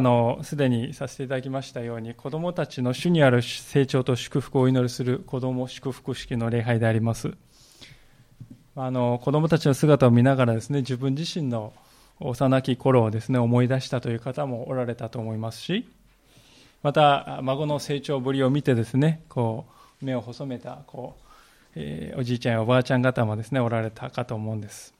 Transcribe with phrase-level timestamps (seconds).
[0.00, 7.34] あのすでにさせていただきましたように子どもたちの主にある成長と祝福をお祈りする子ども祝福式の礼拝であります。
[8.76, 11.74] あの子どもたちの姿を見ながらですね自分自身の
[12.18, 15.86] 幼き頃をですね思い出したという方もおられたと思いますし
[16.82, 19.66] また孫の成長ぶりを見てですねこ
[20.00, 21.28] う目を細めたこう、
[21.74, 24.94] えー、おじいちゃんやおばあちゃん方もですねおられたかと思うんです。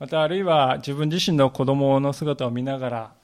[0.00, 3.19] またあるいは自分自身の子供の姿を見ながら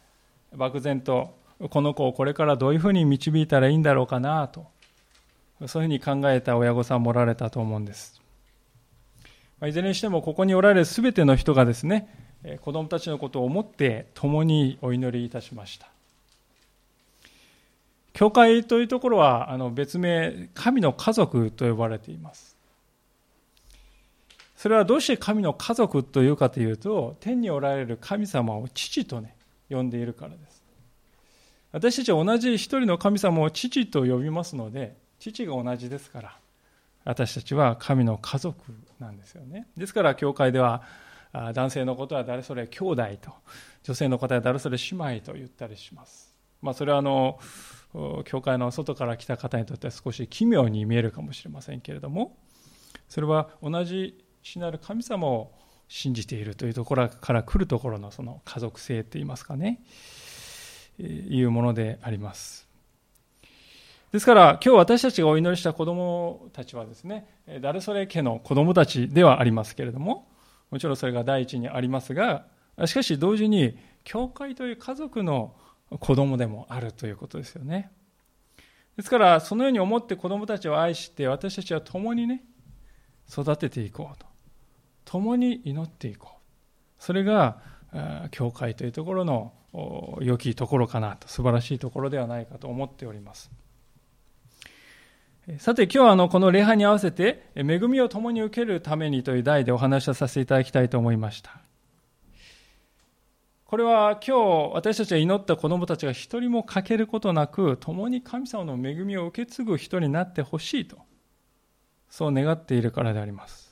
[0.55, 1.34] 漠然と
[1.70, 4.66] この子をこれからどういうふうに導いたらいいんだろうかなと
[5.66, 8.20] そういうふうに考えた親御さんもおられたと思うんです。
[9.59, 12.08] まいずれにしてもここにおられる全ての人がですね
[12.61, 15.89] 子供たちのことを思って共にお祈りいたしました。
[18.12, 22.56] 教会というところはあの別名神の家族と呼ばれています。
[24.56, 29.36] それはどうして神の家族というかというと天におられる神様を父とね
[29.69, 30.64] 呼んでいるからです。
[31.72, 36.39] 私たちは同じ一人の神様を父と呼びますので父が同じですから
[37.05, 38.56] 私たちは神の家族
[38.98, 39.67] なんですよね。
[39.77, 40.83] ですから教会では
[41.55, 43.33] 男性のことは誰それ兄弟と
[43.83, 46.34] 女性の方は誰それ姉妹と言ったりします。
[46.62, 47.39] まあそれはあの
[48.25, 52.36] 教会の外から来た方にとっては少し奇妙に見えるかもしれませんけれども
[53.08, 55.53] それは同じ主なる神様を
[55.89, 59.81] 信じているというところから来るところのその家族性といいますかね、
[60.98, 62.67] いうものであります。
[64.12, 67.27] ですから今日私たちがお祈りした子供たちはですね、
[67.61, 70.29] 誰それ家の子供たちではありますけれども、
[70.70, 72.47] もちろんそれが第一にありますが、
[72.87, 75.55] しかし同時に教会という家族の
[76.01, 77.91] 子供でもあるということですよね。
[78.96, 82.45] ですからそのように思って子供たちを愛して私たちは共にね、
[83.30, 84.27] 育てていこうと。
[85.06, 87.02] 共に祈っていこう。
[87.02, 87.62] それが
[88.30, 89.52] 教会というところの
[90.20, 91.28] 良きところかなと。
[91.28, 93.50] 素晴らしいところではないかと思っております。
[95.58, 101.61] さて今日はあのこの礼拝に合わせて恵みを共に受けるためにという題でお話をさせていただきたいと思いました。
[103.64, 110.98] これは今日私たちが祈った子供たちが一人も欠けることなく共に神様の恵みを受け継ぐ人になってほしいと
[112.08, 113.65] そう願っているからであります。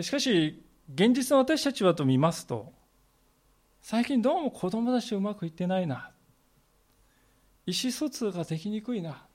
[0.00, 0.64] しかし、
[0.94, 2.72] 現実の私たちはと見ますと、
[3.82, 6.10] 最近どうも子供たちうまくいってないな。
[7.66, 9.26] 意思疎通ができにくいな。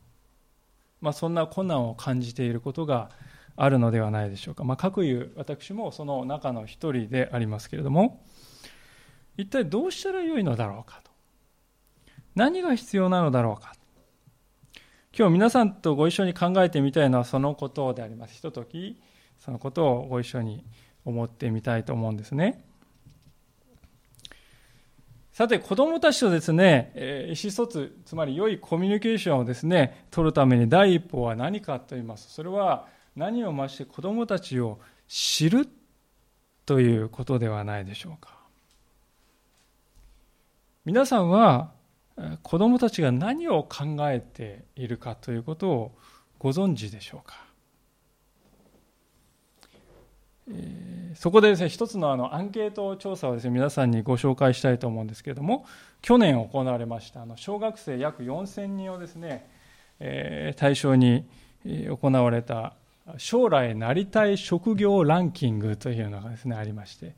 [1.00, 3.12] まあ、そんな困難を感じていることが
[3.56, 4.64] あるのではないでしょうか。
[4.64, 8.24] まあ、各いう私もその中の一人でありますけれども、
[9.38, 11.12] 一体どうしたらよいのだろうかと。
[12.34, 13.76] 何が必要なのだろうか。
[15.18, 18.36] 今日皆さんとご一緒に考えてみたいのはそのことであります。
[18.36, 19.00] ひととき、
[19.40, 20.66] そのことをご一緒に
[21.06, 22.64] 思ってみたいと思うんですね。
[25.32, 26.92] さて、子供たちとですね、
[27.30, 32.34] 意思疎通、つまり良いコミュニケーションをですね、取るために第一歩は何かと言います。
[32.34, 35.68] それは何を増して子供たちを知る
[36.66, 38.36] ということではないでしょうか。
[40.86, 41.72] 皆さんは
[42.42, 45.98] 子供たちが何を考えているかということを
[46.40, 47.47] ご存知でしょうか？
[51.16, 55.66] そこでですね、一つのあのアンケート調査をですね、皆さんにご紹介したいと思うんですけれども、
[56.02, 59.50] 去年行われました、あの小学生約4000人をですね、
[60.00, 61.26] えー、対象に
[61.66, 62.74] 行われた
[63.18, 67.16] 将来なりたい職業ランキングというのがですね、ありまして、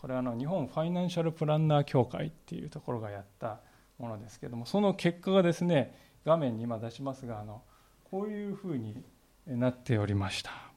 [0.00, 3.60] これはあの日本ファイナンシャルプランナー協会っていうところがやった
[3.98, 7.62] ものですけれども、その結果がですね、画面に今出しますが、あの
[8.10, 9.02] こういうふうに
[9.46, 10.75] なっておりました。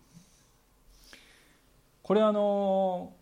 [2.10, 3.14] これあの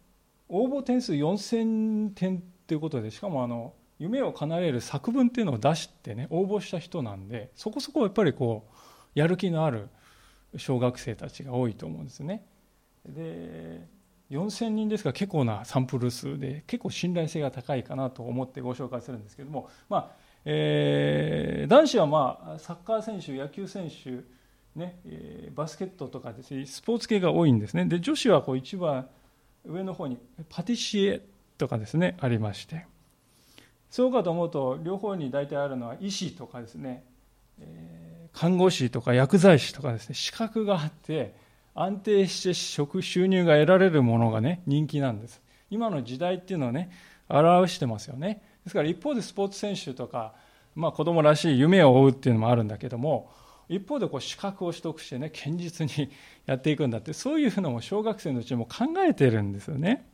[0.48, 8.78] 応募点数4000点ということでしかもあの夢を叶える作文っていうのを出してね応募した人なんでそこそこやっぱりこう
[9.13, 9.89] やる気のある
[10.56, 12.45] 小学生たちが多いと思うんですね。
[13.06, 13.86] で
[14.31, 20.12] 4000人ですから結構なサンプル数で結構信頼性が高いかなと思ってご紹介するんですけども、まあ
[20.45, 24.24] えー、男子は、まあ、サッカー選手野球選手
[24.78, 27.86] ねえ、バスケットとかですね、スポーツ系が多いんですね。
[27.86, 29.08] で、女子はこう一番
[29.66, 30.18] 上の方に
[30.50, 31.22] パティシエ
[31.58, 32.86] とかですね、ありまして。
[33.90, 37.04] そうかと思うと、両方に大体あるのは医師とかですね、
[37.60, 41.34] え看護師とか薬剤師とかですね、資格があって、
[41.74, 45.42] 安定して食収入が得られるものがね、人気なんです。
[45.72, 46.92] 今の時代っていうのをね、
[47.30, 48.44] 表してますよね。
[48.64, 50.34] ですから一方でスポーツ選手とか、
[50.76, 53.32] まあ子供らしい夢を追うっていうのもあるんだけども、
[53.69, 56.10] 一方でこう資格を取得してね堅実に
[56.46, 60.08] やっていくんだってそういうのも小学生のうちも考えてるんですよね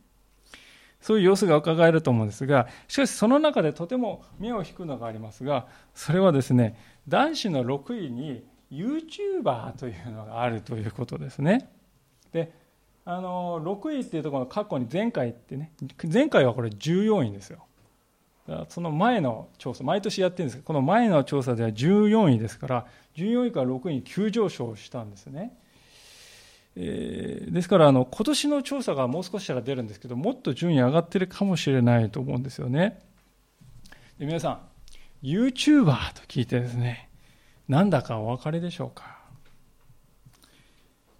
[1.04, 6.78] そういう様子が伺えると思うんですが、しかしその中でとても目を引くのがありますが、それはですね、
[7.08, 8.42] 男子の6位に
[8.72, 11.68] YouTuber というのがあるということですね。
[12.32, 12.54] で、
[13.04, 15.72] あの、6位っていうところの過去に前回ってね、
[16.10, 17.66] 前回はこれ14位ですよ。
[18.68, 22.86] その前の調査、毎年やってるんですけど、この前の調査では14位ですから、
[23.16, 25.56] 14位から6位に急上昇したんですね。
[26.76, 33.00] えー、ですからあの、今年の調査がもう少ししたら出るんですけど、もっと順位上がってるかもしれないと思うんですよね。
[34.18, 34.58] で皆さん、
[35.26, 37.08] YouTuber と聞いてですね、
[37.68, 39.18] なんだかお分かりでしょうか。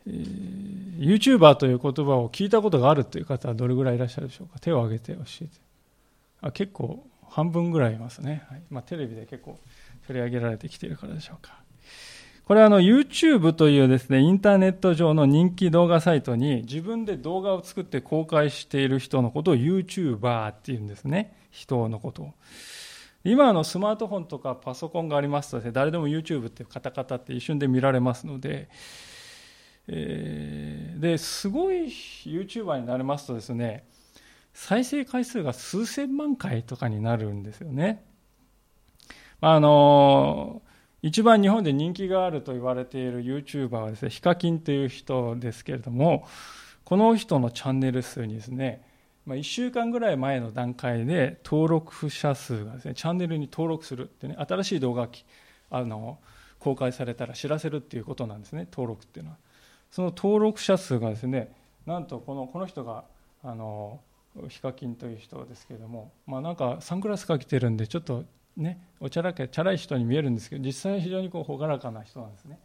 [0.07, 4.59] えー、YouTuber という言葉を聞いたことがあるという方はどれぐらいいらっしゃるでしょうか。
[4.59, 5.51] 手を挙げて教えて。
[6.43, 8.45] あ結構半分ぐらいいますね。
[8.49, 9.59] はいまあ、テレビで結構
[10.07, 11.59] 取り上げられてきているからでしょうか。
[12.45, 21.35] これはあの YouTube というですね、インターネット上の人気動画サイトに自分で動画を作って公開している人のことを YouTuber っていうんですね。
[21.51, 22.35] 人のことを。
[23.25, 28.69] 今のスマートフォンとかパソコンがありますとですね、誰でも YouTube ってカタカタって一瞬で見られますので、
[29.89, 31.87] えー、で、すごい
[32.27, 33.85] YouTuber になりますとですね、
[34.55, 38.05] 再生回数が数千万回とかになるんですよね。
[39.41, 40.63] あの
[41.03, 46.27] 一番日本で人気があると言われている YouTuber はですね、ヒカキンという人ですけれども、
[46.85, 48.83] この人のチャンネル数にですね、
[49.27, 55.09] まあ、1週間ぐらい前の段階で登録者数がですね、チャンネルに登録するってね、新しい動画
[55.71, 56.19] あの
[56.59, 59.37] 公開されたら知らせるっていうことなんですね、登録っていうのは。
[59.91, 61.53] その登録者数がですね、
[61.85, 63.05] なんとこのこの人が
[63.43, 64.01] あの
[64.49, 68.25] ヒカキンという人ですけれども、まあ、なんかサングラスかけてるんでちょっと
[68.57, 72.59] ねおちゃらけチャラい人に見えるんですけど実際は非常にこう朗らかな人なんですね。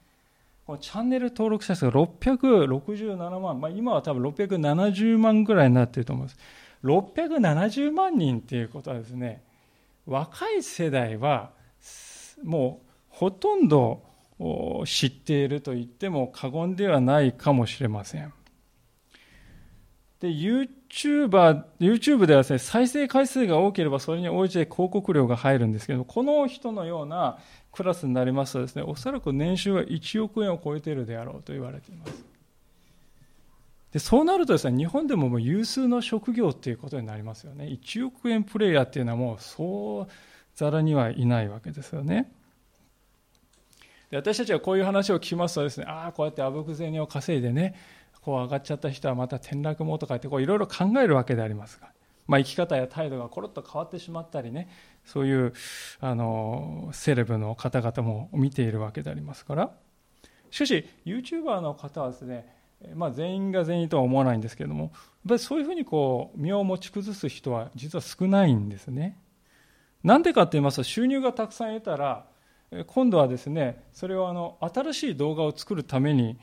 [0.65, 6.37] このチャンネル登録者数が667万、まあ、今は多分670万ぐらいになっていると思います。
[6.83, 9.41] 670万人っていうことはですね
[10.05, 11.51] 若い世代は
[12.43, 14.03] もうほとんど
[14.85, 18.33] 知っていると言っても過言ではないかもしれません。
[20.19, 27.37] で YouTuber、YouTube ではですね、再生回数が多ければそれに応じて広告料が入るんですけどこの人のような
[27.71, 32.25] クラスになりますとですね、おそらく年収が1億円を超えているであろうと言われています。
[33.93, 37.65] でそうなるとですね、日本でももう有数の職業っていうことになりますよね。
[37.65, 40.07] 1億円プレイヤーっていうのはもうそう
[40.55, 42.31] ざらにはいないわけですよね。
[44.11, 47.75] で私たちはこういう話を聞きますとですね、ああ、こうやってあぶく銭を稼いでね、
[48.21, 51.89] こう上がっちゃった人はまた転落もとかっていろいろ考えるわけでありますが、
[52.27, 54.69] まあ、生き方や態度がコロッと変わってしまったりね
[55.05, 55.53] そういう
[55.99, 59.71] あのセレブの方々も見ているわけでありますから。
[60.51, 62.45] しかし YouTuber の方はですね、
[62.95, 64.91] まあ、全員が全員とは思わないんですけれどもやっ
[65.29, 69.17] ぱりそういうふうにこう身を持ち崩す人は実は少ないんですね。
[70.03, 72.25] なんでかって言いますと収入がたくさん得たら
[72.87, 76.39] 今度はですねそれをあの新しい動画を作るために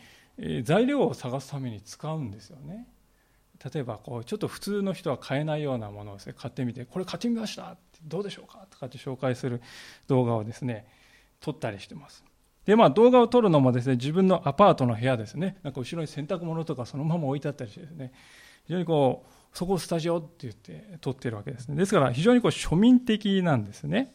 [0.64, 2.86] 材料を探すために使うんですよね。
[3.72, 9.62] 例えばこうちょっと普通の人は買えないようなものをです、ね、買ってみてこれ買ってみましたどうでしょうかとかって紹介する
[10.08, 10.86] 動画をですね
[11.40, 12.24] 撮ったりしてます。
[12.66, 15.56] でまあ動画を撮るのもですね自分のアパートの部屋ですね。
[15.62, 18.12] なんか後ろに洗濯物とかそのまま置いてあったりしてですね
[18.66, 21.76] 非常にこうそこをスタジオって言って撮ってるわけですね。
[21.76, 24.14] ですから非常にこう庶民的なんですね。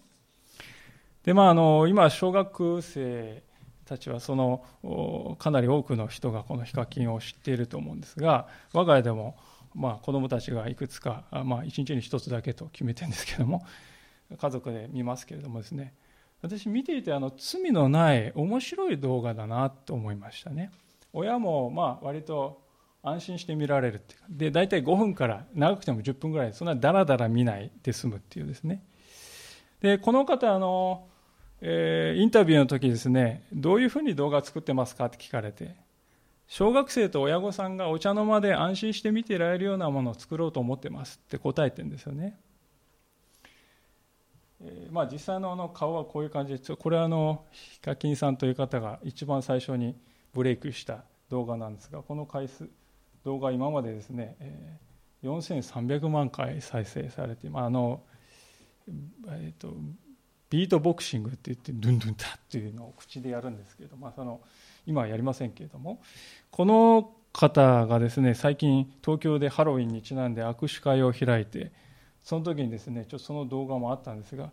[1.24, 3.44] でまああの今小学生
[3.91, 9.36] たちはそのかなり多くの人がこのヒカキンを知っていると思うんですが我が家でも
[9.75, 13.65] まあ子どもたちがいくつか、まあ、1日に1つだけと決めてるんですけども
[14.39, 15.93] 家族で見ますけれどもですね。
[16.41, 20.71] 私見ていてあの罪のない面白い動画だなと思いましたね。
[21.12, 22.62] 親もまあ割と
[23.03, 28.81] 安心して見られるっていうで大体5分から長くても10分ぐらいそんなだらだら見ないで済むっていうですね。
[29.81, 31.10] でこの方あの
[31.63, 35.75] えー、インタビューの時ですね、どういうふうに動画作ってますかって聞かれて、
[36.48, 42.39] 小学生と親御さんがお茶の間で安心して見てられるようなものを作ろうと思ってますって答えてるんですよね。
[44.63, 49.96] えー、まあ、実際のあの顔はこういう感じで、これはあのヒカキンさんという方が一番最初に
[50.34, 52.68] ブレイクした動画なんですが、この回数、
[53.24, 58.01] 動画今までですね、えー、4300万回再生されて、まあ、あの、
[59.27, 59.75] えーと
[60.51, 64.41] ビートボクシングって言ってドゥンドゥンタっていうのを口でやるんですけど、まあ、その
[64.86, 66.01] 今はやりませんけれども
[66.51, 71.72] この方がですね最近東京でハロウィンにちなんで握手会を開いて
[72.22, 74.51] その時にですねちょっとその動画もあったんですが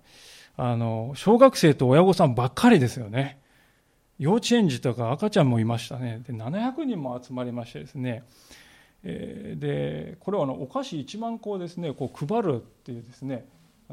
[0.56, 3.40] あの小学生と親御さんばっかりですよね。
[4.18, 6.20] 幼稚園児とか赤ちゃんもいましたね。
[6.26, 8.24] で700人も集まりましてですね
[9.04, 13.46] でこれはあのお菓子1万個をですねこう配るっていうですね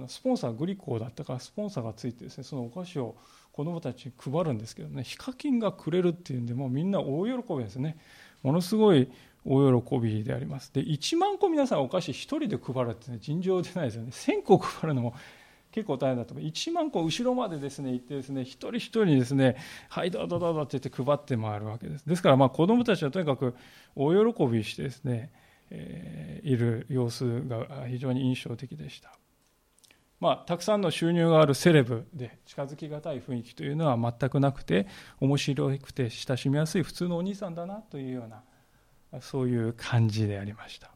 [0.08, 3.16] スポンサーグリコーだったからスポンサーがついてですねそのお菓子を
[3.54, 7.98] 子どもたちに配るんですけどねヒカキンがくれるっていうんでもうみんな大喜びですね。
[8.44, 9.10] ものすごい
[9.46, 10.74] 大喜びであります。
[10.74, 14.10] で1万個皆さんお菓子1人で配るって、ね、尋常でないですよね。
[14.12, 15.16] 1000個配るのも
[15.72, 16.46] 結構大変だと思う。
[16.46, 19.56] 1万個後ろまでですね行ってですね一人一人にですね
[19.90, 22.08] はいどうぞどうぞって言って配って回るわけです。
[22.08, 23.56] ですからまあ子どもたちはとにかく
[23.96, 25.32] 大喜びしてですね、
[25.70, 29.18] えー、いる様子が非常に印象的でした。
[30.20, 34.88] まあ、たくさんの収入があるセレブで近づきがたい雰囲気というのは全くなくて
[35.20, 40.88] 面白くて親しみやすい普通のお兄さんだなというようなそういう感じでありました。
[40.88, 40.94] で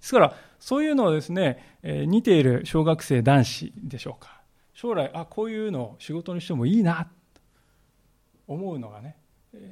[0.00, 4.40] すからそういうのをですねえ似ている小学生男子でしょうか。
[4.74, 7.40] 将来あこういうのを仕事にしてもいいなと
[8.48, 9.16] 思うのがね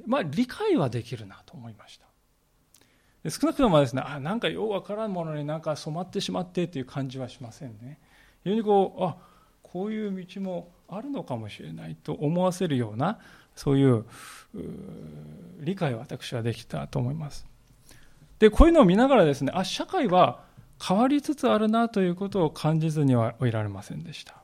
[0.07, 2.07] まあ理解はできるなと思いました。
[3.29, 7.99] 少なくともですねあなんかようわからんものになんか染まってしまってという感じはしませんね。
[8.45, 9.17] 非常にこうあ
[9.63, 13.19] こういう道もあるのかもしれないと思わせるような
[13.55, 14.05] そういう
[15.61, 17.47] 理解を私はできたと思います。
[18.39, 20.43] でこういうのを見ながらですねあ社会は
[20.83, 24.41] 変わりつつあるなということを感じずにはいられませんでした。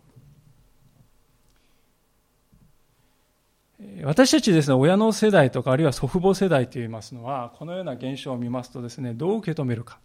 [4.05, 9.99] 私たちですね、親の世代とか、あるいは祖父母世代といいますのは、このような現象を見ますとですね、どう受け止めるか。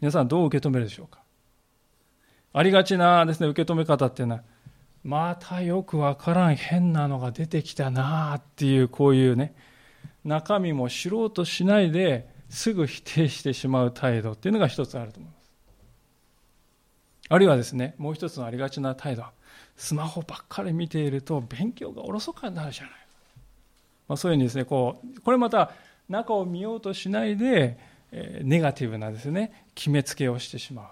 [0.00, 1.23] 皆さんどう受け止めるでしょうか。
[2.56, 4.42] ありがちなですね、受け止め方っていうのは、
[5.02, 9.56] またよくわからん変なのが出てきたなっていう、こういうね、
[10.24, 15.52] 中身も知ろうとしないですぐ否定してしまう態度っていうのが一つあると思います。
[17.28, 19.24] あるいはですね、もう一つのありがちな態度。
[19.76, 22.92] スマホばっかり見ていると勉強がおろそかになるじゃない。
[24.06, 25.72] まあ、そういうふうにですね、こう、これまた
[26.08, 27.78] 中を見ようとしないで、
[28.12, 30.84] えネガティブなですね、決めつけをしてしまう。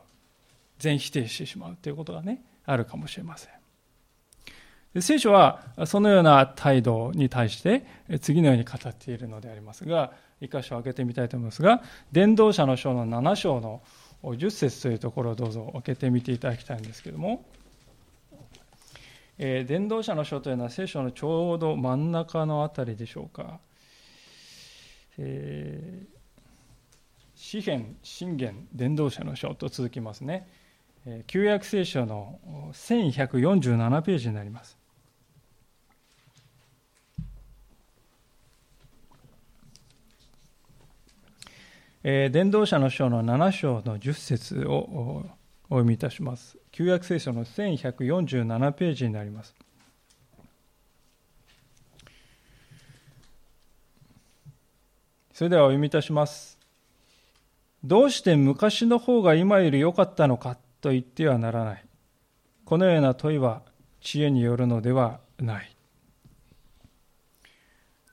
[0.82, 5.00] 全否定してしまうということがね、あるかもしれません。
[5.00, 7.86] 聖書はそのような態度に対して
[8.20, 13.80] 次のように語っているのでありますが、一箇所開けてみたいと思いますが、伝道者の書の7章の
[14.24, 17.44] 10節というところをどうぞ開けてみていただきたいんですけども、
[19.38, 23.60] えー、伝道者の書というのは聖書のちょうど真ん中のあたりでしょうか。
[25.18, 26.06] えー、
[27.36, 30.48] 詩篇、信玄、伝道者の書と続きますね。
[31.26, 32.38] 旧約聖書の
[32.72, 34.78] 1147ページになります。
[42.04, 45.24] えー、伝道者の書の7章の10節を
[45.70, 46.56] お読みいたします。
[46.70, 49.54] 旧約聖書の1147ページになります。
[55.32, 56.58] それではお読みいたします。
[57.82, 60.52] どうして昔の方が今より良かったのか
[60.82, 61.84] と言ってはならない。
[62.66, 63.62] このような問いは
[64.00, 65.76] 知恵によるのではない。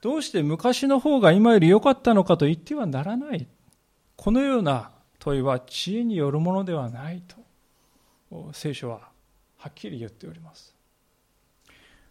[0.00, 3.46] どうして昔の方が今より良かったのかと言ってはならない。
[4.16, 7.22] このような問いは知恵によるものではない
[8.30, 9.10] と聖書は
[9.58, 10.74] はっきり言っております。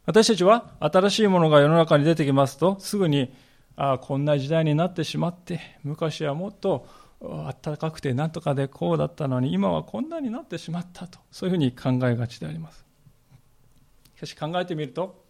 [0.05, 3.33] 私たちは新しいものが世の中に出てきますとすぐに
[3.75, 6.85] ああこんな時代になってしまって昔はもっと
[7.21, 11.19] あったかくてなんとかでこうだったのに今はこんなになってしまったと。
[11.31, 12.85] そういうふうに考えがちであります。
[14.15, 15.23] しかし考えてみると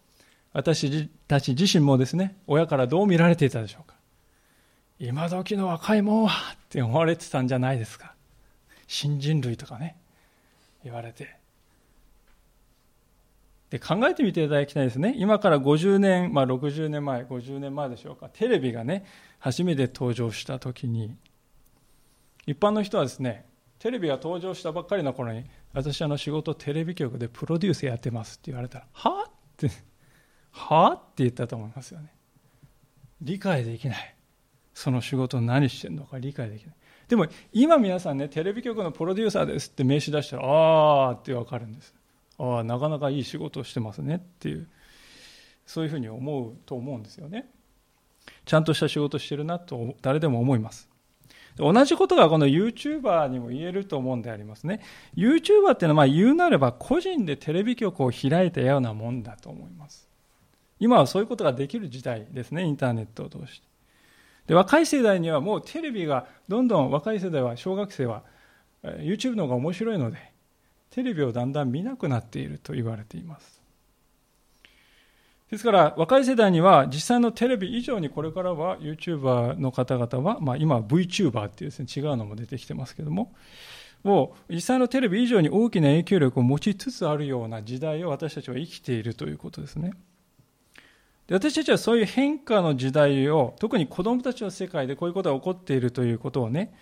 [0.54, 3.96] 私たち自身もですね親からどう見られていたでしょうか。
[5.00, 8.14] 今時の若いもんはって思われてたんじゃないですか。
[8.88, 9.98] 新人類とかね
[10.84, 11.38] 言われて。
[13.70, 15.14] で考えてみていただきたいですね。
[15.18, 18.30] 今から50年、まあ、60年前50年前でしょうか。
[18.30, 19.06] テレビがね
[19.38, 21.16] 初めて登場した時に
[22.46, 23.46] 一般の人はですね
[23.80, 29.70] テレビが登場したばっかりの頃に私あの仕事テレビ局でプロデュースやってますって言われたらはあって
[30.52, 32.14] はあって言ったと思いますよね。
[33.22, 34.16] 理解できない。
[34.74, 36.76] その仕事何してんのか理解できない。
[37.08, 41.94] でも今皆さんねテレビ局のプロデューサーですって名刺出したらああって分かるんです。
[42.38, 44.68] ああなかなかいい仕事をしてますねっていう。
[45.66, 47.48] そういうふうに思うと思うんですよね。
[48.46, 50.89] ちゃんとした仕事してるなと誰でも思います。
[51.60, 54.82] 同じことがこの YouTuber にも言えると思うんでありますね。
[55.16, 60.08] YouTuber っていうのはまあ言うなれば個人でテレビ局を開いたようなもんだと思います。
[60.80, 63.68] 今はそういうことができる時代ですね、インターネットを通して。
[64.50, 68.24] で若い世代にはもうテレビがどんどん若い世代は小学生は
[68.84, 70.18] YouTube の方が面白いので
[70.90, 73.59] テレビをだんだん見なくなっていると言われています
[75.50, 83.34] ですから若い世代には実際のテレビ以上にこれからは YouTuber の方々は、まあ、今 VTuber っていうです、ね、違うのも出てきてますけども
[84.04, 89.92] もう実際のテレビ以上に大きな影響力を持ちつつあるような時代を私たちは生きているということですね。
[91.28, 96.74] で私たちはそういう変化の時代を特に子供たちの世界でこういうことが起こっているということをね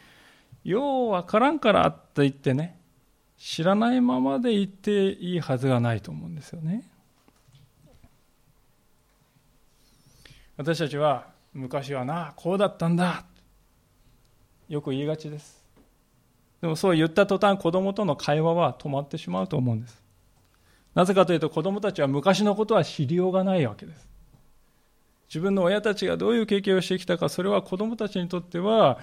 [0.64, 2.80] ようわからんからと言ってね
[3.38, 6.84] 知らないままで言っていいはずがないと思うんですよね。
[10.58, 13.24] 私たちは昔はなこうだったんだ。
[14.68, 15.64] よく言いがちです。
[16.62, 20.04] でもそう言った途端子供との会話は止まってしまうと思うんです。
[20.96, 24.08] なぜかというと子供たちは昔のことは知りようがないわけです。
[25.30, 28.98] 自分の親たちがどういう経験をしてきたかそれは子供たちにとっては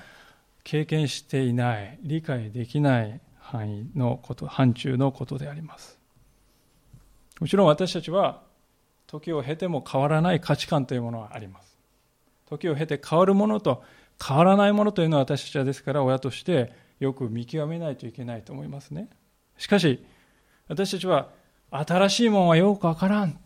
[0.64, 5.98] 経験していない理解できない範囲のこと範疇のことであります。
[7.40, 8.42] もちろん私たちは
[9.14, 11.78] 時を経ても変わらない価値観というものはあります。
[12.46, 13.84] 時を経て変わるものと
[14.24, 19.08] 変わらないものというのは私たちはですから親としてよく見極めないといけないと思いますね。
[19.56, 20.04] しかし
[20.66, 21.30] 私たちは
[21.70, 23.38] 新しいものはよくわからん。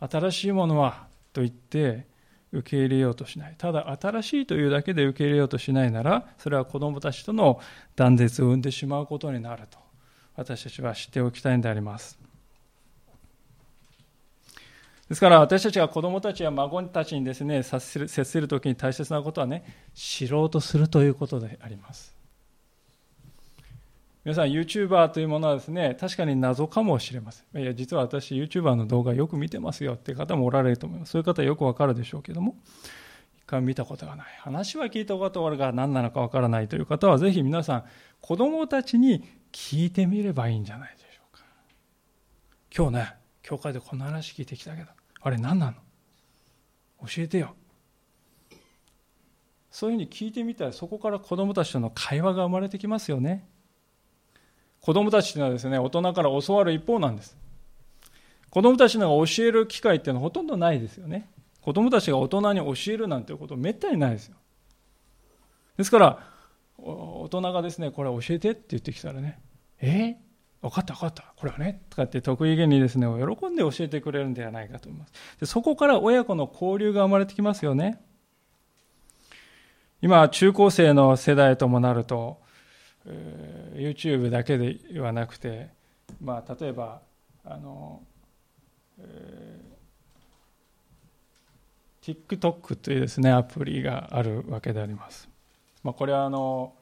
[0.00, 2.06] 新しいものはと言って
[2.50, 3.54] 受け入れようとしない。
[3.58, 7.60] ただ新しいというだけで受け入れようとしないならそれは子供たちとの
[7.96, 9.78] 断絶を生んでしまうことになると
[10.36, 12.29] 私たちは知っておきたいんであります。
[15.10, 22.14] ですから私たちが子供たちや孫たちにですね接する接する時に大切なことはね知ろうとするということであります。
[24.24, 27.60] 皆さん YouTuber というものはですね確かに謎かもしれません。
[27.60, 29.94] いや実は私 YouTuber の動画よく見てますよ。
[29.94, 31.10] っていう方もおられると思います。
[31.10, 32.54] そういう方はよくわかるでしょうけども
[33.36, 34.26] 一回見たことがない。
[34.38, 37.84] 話は聞いたことがあるが何なのかわからないという方はぜひ皆さん
[38.20, 41.44] 子供たちに聞いてみればいいんじゃないでしょうか。
[42.72, 45.72] 今日ね教会でこんな話聞いてきたけどあれ何なの？
[47.06, 47.54] 教えてよ。
[49.70, 53.46] そういうふうに聞いてみたらそこから子供たちとの会話が生まれてきますよね。
[54.80, 57.36] 子供たちというのはですね大人から教わる一方なんです。
[58.50, 61.30] 子供たちのが教える機会っていうのはほとんどないですよね。
[61.60, 64.36] 子供たちが大人に教えるなんていうことめったにないですよ。
[65.76, 66.26] ですから
[66.78, 69.38] 大人がですねこれ教えてって言ってきたらね
[69.80, 70.16] え？
[70.62, 71.24] 分かった分かった。
[71.36, 71.82] これはね。
[71.88, 75.12] とかって得意げにですね、喜んで教えてくれるんではないかと思います。
[75.40, 78.00] でそこから親子の交流が生まれてきますよね。
[80.02, 82.40] 今、中高生の世代ともなると、
[83.74, 85.70] YouTube だけではなくて、
[86.20, 87.02] まあ、例えば、
[87.44, 88.02] あの、
[88.98, 95.28] えー、TikTok というですね、アプリがあるわけであります。
[95.82, 96.74] まあ、これはあの、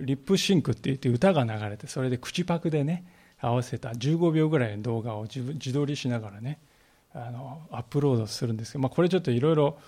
[0.00, 3.04] リップシンクって言って歌が流れてそれで口パクでね
[3.40, 6.58] 合わせた15秒ぐらいの動画を自撮りしながらね
[7.14, 9.78] あのアップロードするんですけど、まあ、これちょっといろいろ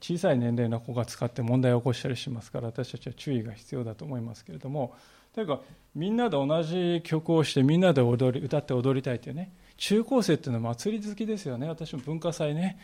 [0.00, 4.94] 小さい年齢の子が使って問題を起こしたりしますから私たちは注意が必要だと思いますけれども
[5.34, 5.60] というか
[5.94, 11.68] みんなで同じ曲をしてみんなで踊り歌って踊りたいというね中高生っていうのは祭り好きですよね。
[11.68, 12.78] 私も文化祭ね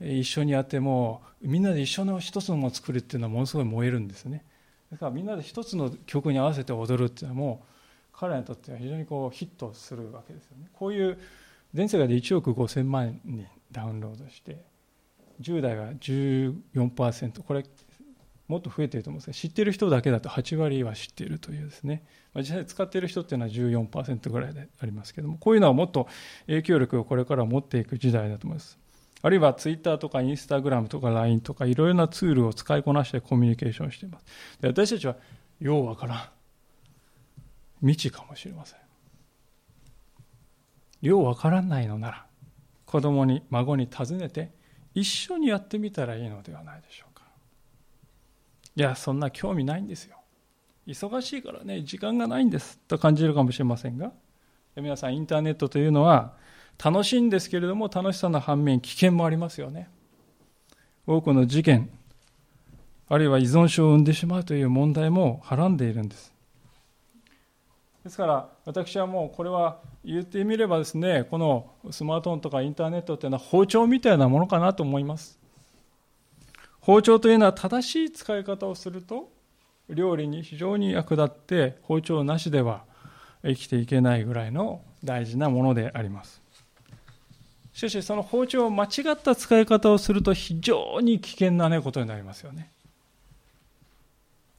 [0.00, 4.44] 一緒にやってもみんなで一緒の一つのものを作るっていうのはものすごい燃えるんですね。
[4.92, 7.66] だからみんなで一つの曲に合わせて踊るっていうのはもう
[8.12, 10.68] 彼らにとっては非常にこうヒットするわけですよね。
[10.74, 11.18] こういう
[11.72, 14.62] 全世界で1億5000万人ダウンロードして
[15.40, 17.64] 10代は14%これ
[18.48, 26.06] もっと増えていると思うんですが知ってる人だけだと8割は知っているというですね、ま、実際使っている人っていうのは14%ぐらいでありますけどもこういうのはもっと
[26.46, 28.81] 影響力をこれから持っていく時代だと思います。
[29.22, 34.24] あるいはツイッターとかインスタグラムとか LINE とかいろいろなツールを使いこなしてコミュニケーションしています。
[34.60, 35.16] で私たちは
[35.60, 36.22] ようわからん。
[37.80, 38.78] 未知かもしれません。
[41.00, 42.26] ようわからないのなら
[42.86, 44.52] 子供に孫に尋ねて
[44.94, 47.24] 一緒にやってみたらいいのではないでしょうか。
[48.76, 50.16] いや、そんな興味ないんですよ。
[50.86, 54.12] 忙しいからね、時間がないんですと感じるかもしれませんが、
[54.76, 56.34] 皆さんインターネットというのは
[56.82, 59.88] 楽しいんですけれども楽しさの反面危険もありますよね。
[61.06, 61.90] 多くの事件
[63.08, 66.32] あるいは依存症を生んでしまうという問題もはらんでいるんです。
[68.04, 75.38] ですから私はもうこれは言ってみればですねこのスマートフォンとかインターネットというのは包丁みたいなものかなと思います。
[76.80, 79.30] 包丁というのは正しい使い方をすると
[79.88, 82.82] 料理に非常に役立って包丁なしでは
[83.44, 86.41] 生きていけないぐらいの大事なものであります。
[87.72, 92.70] しかしその包丁を間違った使い方をすると非常に危険な、ね、ことになりますよね。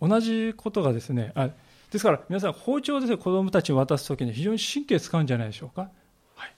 [0.02, 1.49] 同じことがですね、あ
[1.91, 5.89] ですから皆さん包丁ですね、子供たちに渡すときに非常に神経使うんじゃないでしょうか。
[6.36, 6.54] はい。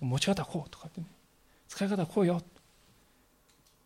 [0.00, 1.06] 持ち方こうとかってね。
[1.68, 2.42] 使い方こうよ。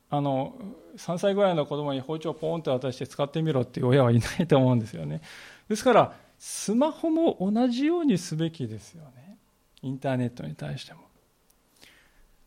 [0.08, 0.54] あの、
[0.96, 5.20] 3歳ぐらいの子供に包丁をポーンと渡して使ってみろっていう親はいないと思うんですよね。
[5.68, 9.38] ですから、スマホも同じようにすべきですよね。
[9.82, 11.05] インターネットに対しても。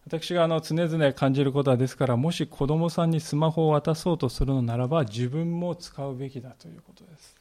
[0.09, 7.35] 私があの常々感じることはですから、もし子供さんにスマホを渡そうとするのならば、自分も使うべきだということです。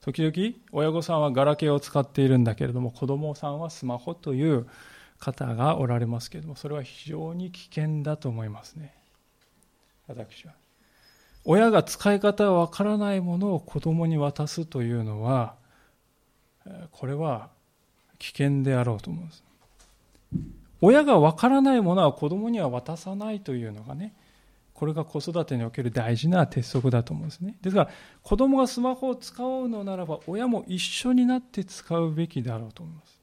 [0.00, 4.68] 時々、親御さんはガラケーを使っているんだけれども、子供さんはスマホという
[5.18, 8.94] 方がおられますけれども、それは非常に危険だと思いますね。
[10.06, 10.52] 私は。
[11.44, 15.56] 親が使い方がわからないものを子供に渡すというのは、
[16.92, 17.50] これは
[18.20, 19.42] 危険であろうと思うんです。
[20.82, 24.14] 親がわからないものは子供には渡さないというのがね、
[24.74, 27.56] これが子育てにおける大事な鉄則だと思うんですね。
[27.62, 27.90] ですから、
[28.22, 33.20] 子供がスマホを使うのならば、親も一緒になって使うべきだろうと思います。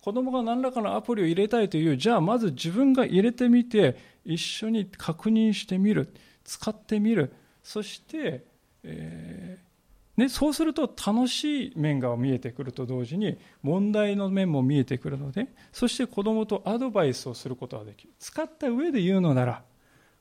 [0.00, 8.44] 子供が何らかのアプリを入れたいという、じゃあまず自分が入れてみて、一緒に確認してみる、使ってみる、そして、
[8.84, 9.73] えー、
[10.16, 19.62] ね、そうすると楽しい面が見えてくると同時に問題の面も見えてくるのでそして子供とアドバイスをすることができる使った上で言うのなら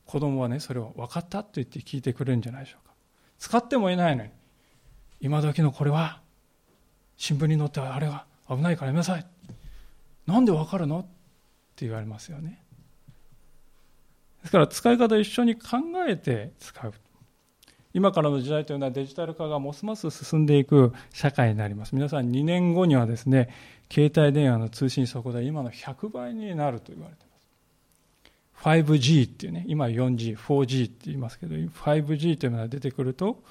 [0.05, 2.93] 子供はね、それを分かったと言って聞いてくれるんじゃないでしょうか。
[3.39, 4.31] 使ってもいないのに、
[5.21, 6.19] 今時のこれは、
[7.15, 9.25] 新聞に載ってあれは危ないからやめなさい。
[10.27, 10.99] なんで分かるの？
[10.99, 11.03] っ
[11.75, 12.61] て言われますよね。
[14.41, 16.93] ですから使い方を一緒に考えて使う。
[17.93, 21.93] 今からの時代というのはデジタル化がますます進んでいく社会になります。
[21.93, 23.49] 皆さん2年後にはですね、
[23.91, 27.33] 携帯電話の通信速度は今の100倍になると言われています。
[28.63, 33.43] 5G っていうね、今 4G、4G って言いますけど、5G というのが出てくると、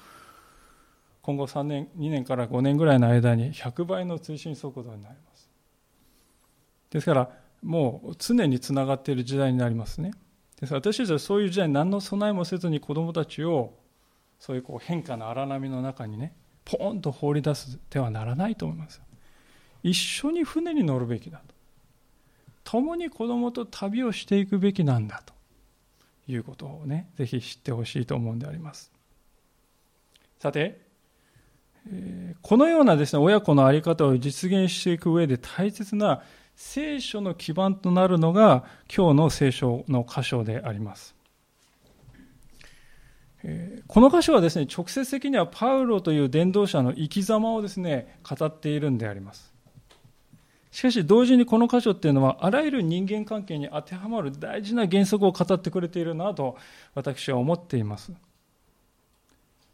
[1.21, 5.49] 今後3年、2年から5年ぐらいの間に100倍の通信速度になります。
[6.89, 7.29] ですから、
[7.61, 10.11] もう常につながっている時代になりますね。
[10.59, 13.73] ですから私たちはそういう時代に何の備えもせずに子供たちを
[14.45, 16.33] そういうこう変化の荒波の中にね、
[16.65, 19.01] ポーンと放り出す手はならないと思います。
[19.83, 21.55] 一緒に船に乗るべきだと。
[22.65, 25.33] 共に子供と旅をしていくべきなんだと
[26.27, 28.91] いうことをね、ぜひ知ってほしいと思うんであります。
[30.39, 30.81] さて、
[32.41, 36.21] このようなですね、親子の在り方を実現していく上で大切な
[36.57, 41.15] 聖書の基盤となるのが今日の聖書の箇所であります。
[43.87, 49.53] この箇所はですね、直接的にはパウロという伝道者の生き様をですね、語っているんであります。
[50.73, 56.57] しかし同時にこの箇所っていうのはあらゆる人間関係に当てはまる大事な原則を語ってくれているなと
[56.95, 58.11] 私は思っています。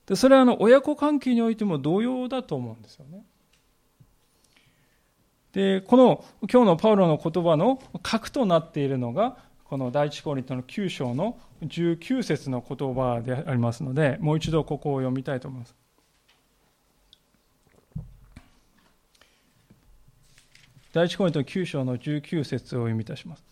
[0.07, 3.23] でそれはあの親子関係においても同様だと思うんですよね。
[5.53, 9.37] でこの今日のパウロの言葉の核となっているのが
[9.69, 15.75] この第一コリントの9章の19節の言葉でありますのでもう一度ここを読みたいと思います。
[20.91, 23.43] 第一コリント9章の19節を読みいたします。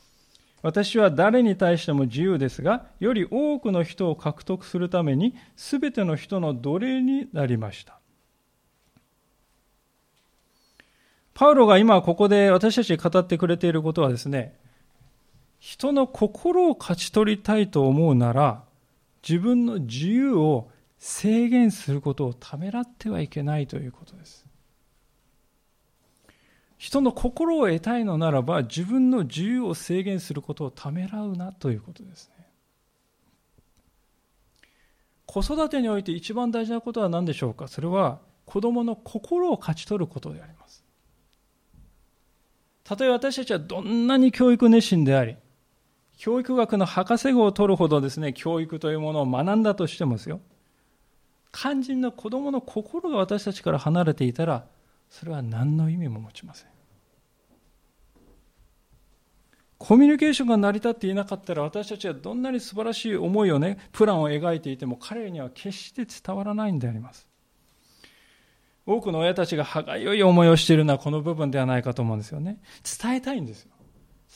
[0.64, 8.00] 私は誰に対しても自由ですが、より多くの人を獲得するために、すべての人の奴隷になりました。
[11.36, 14.58] パウロが今ここで私たち語ってくれていることはですね、
[15.60, 18.64] 人の心を勝ち取りたいと思うなら、
[19.28, 24.46] 自分の自由を制限することをためらってはいけないということです。
[26.78, 32.48] 人の心を得たいのならば自分の自由を制限することをためらうなということですね。
[35.26, 37.68] 子育てにおいて一番大事なことは何でしょうか？
[37.68, 40.84] それは子供の心を勝ち取ることであります。
[42.84, 45.36] たとえ私たちはどんなに教育熱心であり
[46.18, 50.42] 教育学の博士号を取るほどですね教育というものを学んだとしてもですよ。
[51.52, 54.66] 肝心の子供の心が私たちから離れていたら
[55.10, 56.70] それは何の意味も持ちません。
[59.78, 67.28] コミュニケーションが成り立っていなかったら私たちはどんなに素晴らしい思いをねプランを描いていても彼には決して伝わらないんであります。
[68.88, 72.60] 多くの親たちが歯がゆい思いをしているのはこの部分ではないかと思うんですよね。
[73.00, 73.72] 伝えたいんですよ。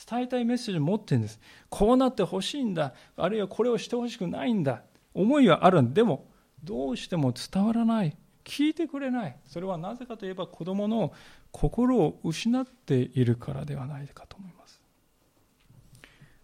[0.08, 1.40] 伝えたいメッセージを持ってるんです。
[1.68, 2.94] こうなってほしいんだ。
[3.16, 4.82] あるいはこれをしてほしくないんだ。
[5.14, 6.26] 思いはあるんでも
[6.64, 8.16] どうしても伝わらない。
[8.44, 9.36] 聞いてくれない。
[9.46, 11.12] それはなぜかといえば子供の
[11.50, 14.82] 心を失っているからではないかと思います。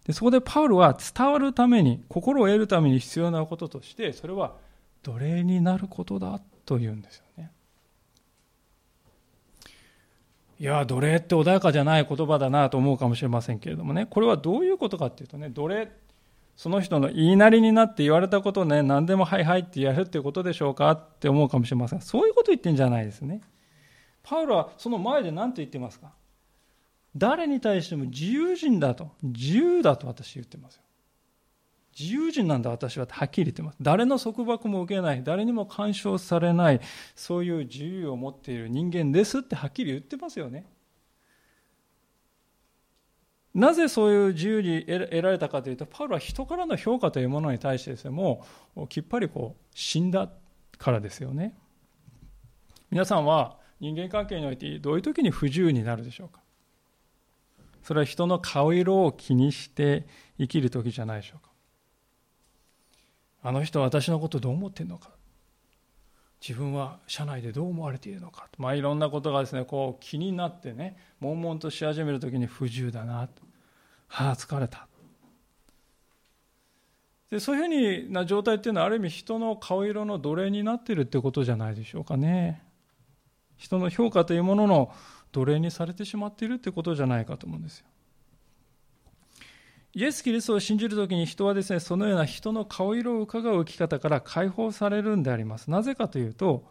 [0.05, 4.55] でそこでパウロは伝わるために心を得るために必要なこととしてそれは
[5.03, 7.51] 奴隷になることだというんですよね。
[10.59, 15.89] いや、奴隷って穏やかじゃない言葉だなと思うかもしれませんけれどもね、これはどういうことかっていうとね、奴隷、
[16.57, 22.01] その人の言いなりになって言われたことをね、何でもはいはいってやるっていうことでしょうかって思うかもしれません。
[22.01, 23.39] そういうこと言ってんじゃないですね。
[24.21, 26.11] パウロはその前で何て言ってますか？
[27.15, 30.83] 誰に対しても自由人だと、自由だと私言ってますよ。
[31.97, 33.77] 自由人なんだ私ははっきり言ってます。
[33.81, 36.81] 誰の束縛も受けない、誰にも干渉されない、
[37.15, 40.65] そういう自由を持っている人間ですってはっきり言ってますよね。
[43.53, 50.29] なぜそういう自由に得られたかというと、パウロは人からの評価というものに対してですね、もうきっぱりこう死んだ
[50.77, 51.57] からですよね。
[52.91, 56.41] 皆さんは人間関係においてどういう時に不自由になるでしょうか
[57.83, 61.48] それは人の顔色を気にして生きる時じゃないでしょうか
[63.41, 65.09] あの人は私のことどう思ってるのか？
[66.45, 68.47] 自分は社内でどう思われているのか？
[68.57, 73.27] まあいろんなことがですねこう気になってね悶々とし始める時に不自由だな。
[73.27, 73.41] と
[74.07, 74.87] はあ疲れた。
[77.29, 82.63] でそういうふうな状態っていうのはある意味人の顔色の奴隷になっているってことじゃないでしょうかね。
[83.55, 84.91] 人の評価というものの
[85.31, 87.85] 奴隷にされてしまっているってことじゃないかと思うんですよ。
[89.93, 95.71] イエス・キリストを信じるときに人はですね、そのような人の顔色を伺う生き方から解放されるんであります。
[95.71, 96.69] なぜかというと、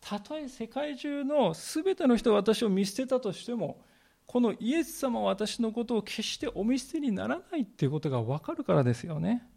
[0.00, 3.80] たとえ世界中の全ての人が私を見捨てたとしても、
[4.26, 9.48] このイエス様は私のことを決してお見捨てにならないっていうことが分かるからですよね。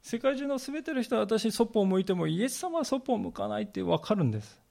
[0.00, 4.61] 世界中の全ての人は私にそっぽを向いてもイエス様はそっぽを向かないって分かるんです。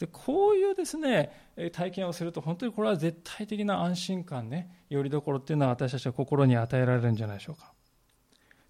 [0.00, 1.30] でこういうですね
[1.72, 7.74] 体験をすると本当にこれは絶対的な安心感ねよりどころっていうのは私たちは心に与えられるんじゃないでしょうか。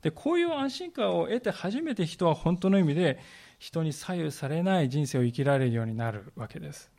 [0.02, 3.20] でこういう安心感を得て初めて人は本当の意味で
[3.60, 6.90] 人に左右されない人生を生きられるようになるわけです。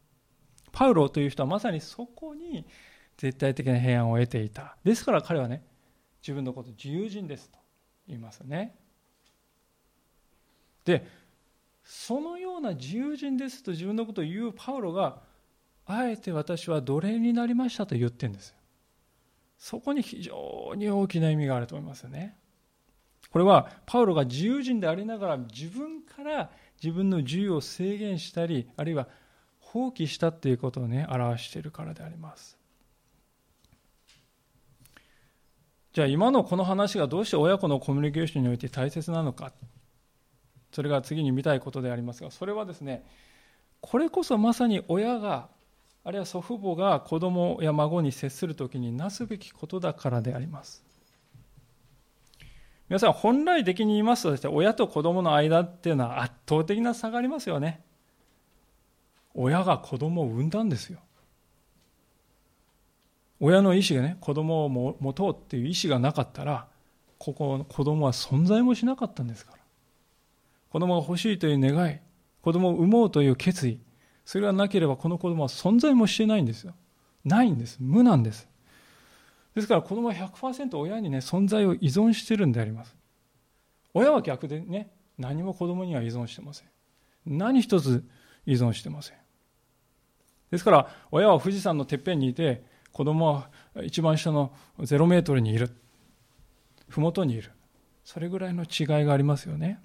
[0.71, 2.65] パウロという人はまさにそこに
[3.17, 4.77] 絶対的な平安を得ていた。
[4.85, 5.61] ですから彼はね
[6.21, 7.59] 自分のこと自由人ですと
[8.07, 8.77] 言いますね。
[10.85, 11.05] で
[11.93, 15.17] そのような自由人ですと自分のことを言うパウロが
[15.85, 18.55] あえて私は奴隷になりましたと言ってるんですよ。
[19.57, 22.37] そこに非常に大きな意味があると思いますよね。
[23.29, 26.49] これはパウロが自由人でありながら自分から
[26.81, 29.09] 自分の自由を制限したりあるいは
[29.59, 32.57] 放棄したっていうことをね表しているからであります。
[35.91, 39.51] じゃあ今のこの話がどうして親子のコミュニケーションにおいて大切なのか。
[40.71, 43.03] それが次に見たいことでありますがそれはですね
[43.81, 45.49] これこそまさに親が
[46.03, 50.83] あるいは祖父母が子供や孫に接する時になすべきことだからであります。
[52.89, 57.81] 皆さん本来的に言いますとです、ね、親と子供の間っていうのは圧倒的な差がありますよね。
[59.33, 60.99] 親が子供を産んだんですよ。
[63.39, 66.67] 親の意思がね子供を持とうっていう意思がなかったら
[67.17, 69.60] ここの子供は存在もしなかったんですから。
[70.71, 71.99] 子供が欲しいという願い、
[72.41, 73.79] 子供を産もうという決意、
[74.25, 76.73] それがなければこの子供は存在もしてないんですよ。
[77.25, 77.77] ないんです。
[77.79, 78.47] 無なんです。
[79.53, 82.95] ですから子供は100%親にね、存在を依存してるんであります。
[83.93, 86.67] 親は逆でね、何も子供には依存してません。
[87.25, 88.07] 何一つ
[88.45, 89.17] 依存してません。
[90.51, 93.49] ですから、親は富士山のてっぺんにいて、子供は
[93.83, 95.69] 一番下の0メートルにいる。
[96.87, 97.51] 麓にいる。
[98.05, 99.81] それぐらいの違いがありますよね。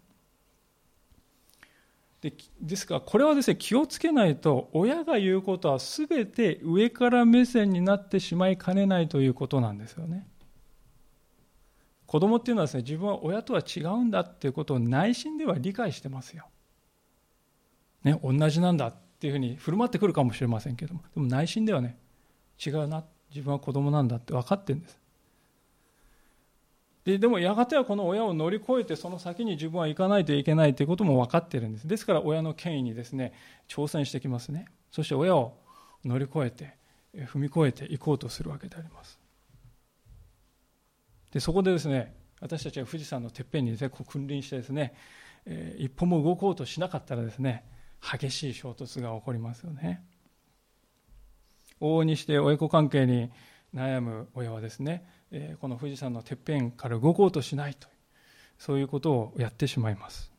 [2.30, 10.26] でですからこれはですね気をつけないと親が言うことは全て上から目線になってしまいかねないということなんですよね。
[12.06, 16.46] 子供っていうのはですね自分は親とは違うんだっていうことを内心では理解してますよ、
[18.04, 21.98] ね、同じなんだっていうふうに振る舞ってくるかもしれませんけどもでも内心ではね
[22.64, 24.98] 違うな自分は子供なんだって分かってるんです。
[27.06, 31.86] ででもやがてはこの親を乗り越えてその先に自分は行かないといけないということも分かっているんです。
[31.86, 33.32] ですから親の権威にですね
[33.68, 34.66] 挑戦してきますね。
[34.90, 35.56] そして親を
[36.04, 36.76] 乗り越えて
[37.26, 39.20] 踏み越えていこうとするわけであります。
[41.30, 44.92] でそこでですね私たちは富士山のてっぺんにですねこう君臨してですね、
[45.44, 47.64] えー、一歩も動こうとしなかったらですね
[48.02, 50.04] 激しい衝突が起こりますよね。
[51.80, 53.30] 往々にして親子関係に
[53.72, 55.06] 悩む親はですね
[55.60, 57.88] この富士山のてっぺんから動こうとしないと
[58.58, 60.30] そういうことをやってしまいます。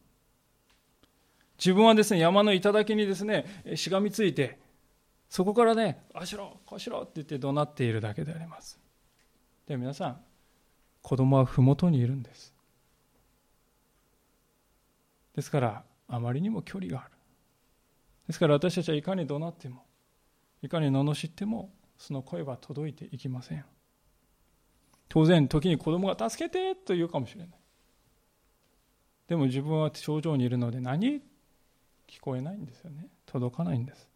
[1.58, 4.60] 自分はですね山の頂にですねしがみついて
[5.30, 8.80] そこからねあしろこうしろって言って怒鳴っているだけであります。
[9.68, 10.22] で皆さん
[11.02, 12.54] 子供は麓にいるんです。
[15.36, 17.12] ですからあまりにも距離がある。
[18.28, 19.86] ですから私たちはいかに怒鳴っても、
[20.62, 23.66] いかに罵っても、その声は届いていきません。
[25.10, 27.50] 当然、時に子供が助けてと言うかもしれない。
[29.28, 31.22] でも自分は頂上にいるので何？
[32.08, 33.08] 聞こえないんですよね。
[33.26, 34.10] 届かないんです。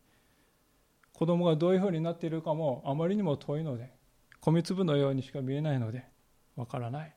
[1.13, 3.93] 子供がどういうふうになっているかもあまりにも遠いので、
[4.39, 6.05] 米粒のようにしか見えないので、
[6.55, 7.15] わからない。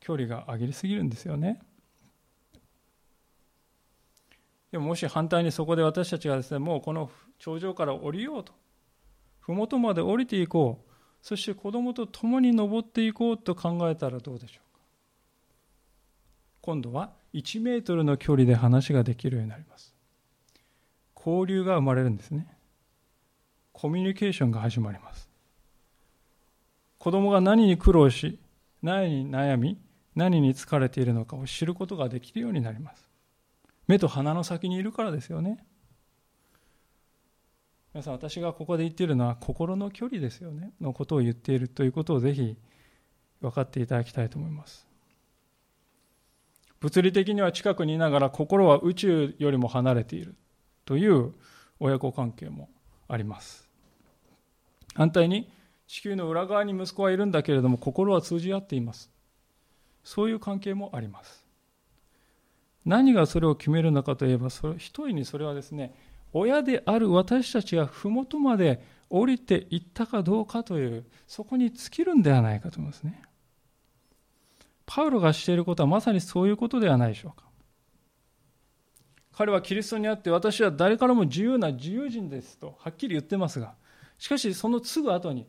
[0.00, 1.60] 距離が上げりすぎるんですよね。
[4.72, 8.52] でももし反対にそこで私たちがですね、もうこの頂上から降りようと、
[9.40, 10.85] 麓まで降りていこう、
[11.26, 14.80] そして子供と共に登っていこうと考えたらどうでしょうか？
[16.60, 19.92] 今度は1メートルの距離で話ができるようになります。
[21.16, 22.46] 交流が生まれるんですね。
[23.72, 25.28] コミュニケーションが始まります。
[26.98, 28.38] 子供が何に苦労し、
[28.80, 29.80] 何に悩み、
[30.14, 33.10] 何に疲れているのかを知ることができるようになります。
[33.88, 35.58] 目と鼻の先にいるからですよね。
[37.96, 42.54] 皆さん、私がここで言っているのは心の距離ですよね、のことを言っているということをぜひ
[43.40, 44.86] 分かっていただきたいと思います。
[46.78, 50.34] 物理的には近くにいながら心は宇宙よりも離れている
[50.84, 51.32] という
[51.80, 52.68] 親子関係も
[53.08, 53.66] あります。
[54.92, 55.50] 反対に
[55.86, 59.10] 地球の裏側に息子はいるんだけれども心は通じ合っています。
[60.04, 61.46] そういう関係もあります。
[62.84, 65.94] 何がそれを決めるのかといえば、それ一人にそれはですね、
[66.38, 73.22] 親である私たちが麓まで降りていったかどうかという、そこに尽きるんではないかと思いますね。
[74.84, 77.46] パウロがしていることはまさにそういうことではないでしょうか。
[79.32, 83.74] 彼はキリストにあって私は誰からも自由な自由人ですとはっきり言ってますが、
[84.18, 85.46] しかしそのすぐ後に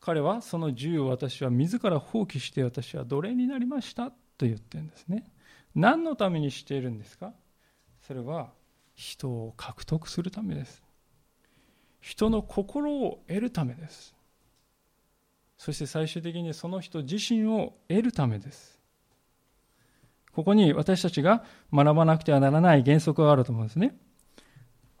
[0.00, 4.14] 彼はその自由を私は自ら放棄して私は奴隷になりましたと
[4.46, 5.26] 言ってるんですね。
[5.74, 7.32] 何のためにしているんですか？
[8.06, 8.50] それは
[8.94, 10.82] 人を獲得するためです。
[12.00, 14.14] 人の心を得るためです。
[15.56, 18.78] そして最終的にその人自身を得るためです。
[20.32, 23.96] ここに私たちが学ばなくてはならない原則があると思うんですね。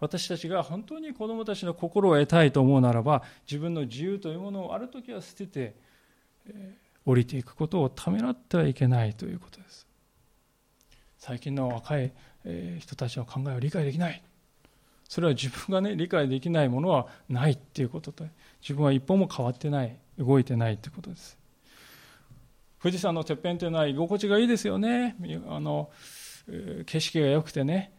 [0.00, 5.74] 私たちが本当に子供たちの心を得たいと思うならば、自分の自由というものをある時は捨てて、
[6.46, 9.86] えー、降りていくことをためらってはいけないということです。
[11.18, 12.12] 最近の若い
[12.44, 14.22] 人たちの考えを理解できない。
[15.08, 18.24] それは自分がね、理解できないものはないっていうことと、
[18.60, 19.96] 自分は一歩も変わってない。
[20.18, 21.36] 動いてないということです。
[22.80, 25.16] 富士山のてっぺんというのは居心地がいいですよね。
[25.48, 25.90] あの
[26.86, 27.92] 景色が良くてね、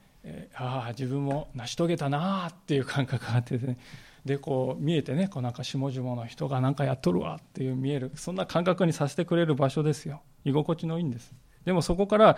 [0.55, 3.77] ああ自分も成し遂げたなあっていう感覚があってね。
[4.23, 8.12] でこう見えてねこうなんか下々の人が何かやっとるわっていう見える。
[8.15, 10.21] そんな感覚にさせてくれる場所ですよ。
[10.45, 11.34] 居心地のいいんです。
[11.65, 12.38] でもそこから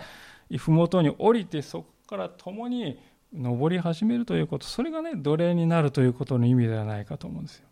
[0.50, 2.98] 麓に降りてそこから共に
[3.32, 7.68] 登り始めるということそれがね奴隷になるということの意味ではないかと思うんですよ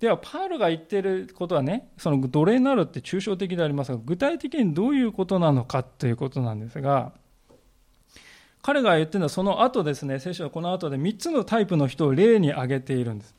[0.00, 7.12] では、パールが言っていることはね、その奴隷になるって抽象的でありますが、具体的にどういうことなのかということなんですが、
[8.62, 13.34] 彼が言ってるのはその後ですね、聖書はこの後で3つのタイプの人を例に挙げているんです。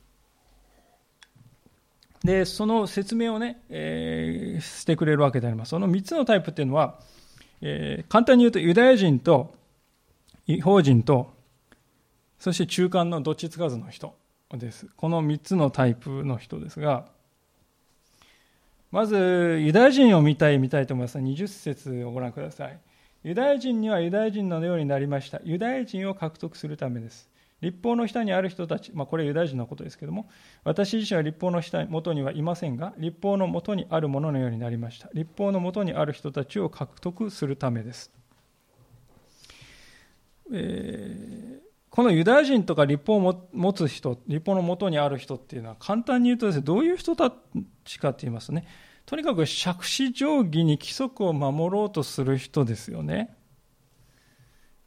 [2.25, 5.69] で、その説明をね、えー、してくれるわけであります。
[5.69, 6.99] その3つのタイプっていうのは、
[7.61, 9.53] えー、簡単に言うとユダヤ人と
[10.47, 11.33] 違法人と、
[12.39, 14.17] そして中間のどっちつかずの人。
[14.57, 14.87] です。
[14.97, 17.05] この3つのタイプの人ですが、
[18.91, 21.19] まず、ユダヤ人を見たい、見たいと思います。
[21.19, 22.79] 20節をご覧ください。
[23.23, 25.39] ユダヤ人にはユダヤ人のようになりました。
[25.43, 27.29] ユダヤ人を獲得するためです。
[27.61, 30.29] 立法の下にある人たち、まあ、これユダヤ人のことですけども、
[30.63, 35.09] 私自身は立法の下元にはいませんが、立法の元にあるもののようになりました。
[35.13, 38.11] 立法の元にある人たちを獲得するためです。
[40.51, 47.33] えーこのユダヤ人とか立法を持つ人、立法のもとにある人っていうのは簡単に言うとですね、どういう人た
[47.83, 48.67] ちかって言いますとね、
[49.05, 53.35] とにかく杓子定規に規則を守ろうとする人ですよね。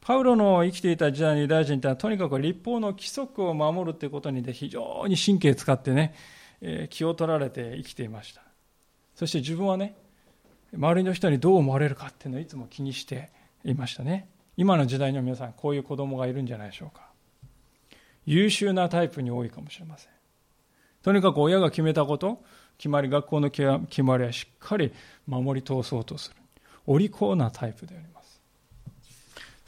[0.03, 6.15] パウロの生きていた時代のユダヤ人ってのはとにかく立法の規則を守るということにで非常に神経使ってね、
[6.61, 8.43] え、気を取られて生きていました。
[9.15, 9.95] そして自分はね、
[10.75, 13.31] 周りの人にどう思われるかっていうのをいつも気にして
[13.65, 14.29] いましたね。
[14.57, 17.09] 今の時代の皆さん、こういう子供がいるんじゃないでしょうか。
[18.27, 20.13] 優秀なタイプに多いかもしれません。
[21.03, 22.43] とにかく親が決めたこと、
[22.77, 24.93] 決まり、学校の決まりはしっかり
[25.27, 26.37] 守り通そうとする。
[26.87, 28.12] お利口なタイプであります。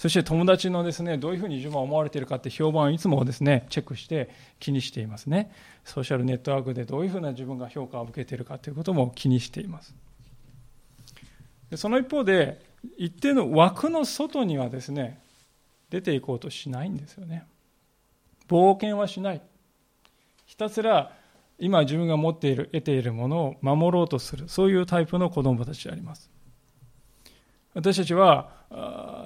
[0.05, 4.29] そして友達のですね、どういうふうに自分は思われているかって評判をいつもですね、チェックして
[4.61, 5.51] 気にしていますね。
[5.83, 9.95] ソーシャルネットワークでどういうふうな自分が評価を受けているかということも気にしています。
[11.77, 12.61] その一方で、
[12.99, 15.23] 一定の枠の外にはですね、
[15.89, 17.47] 出ていこうとしないんですよね。
[18.47, 19.41] 冒険はしない。
[20.45, 21.13] ひたすら
[21.59, 26.34] 今自分が持っている、得ているものを守ろうとする、そういうタイプの子供たちであります。
[27.75, 28.51] 私たちは、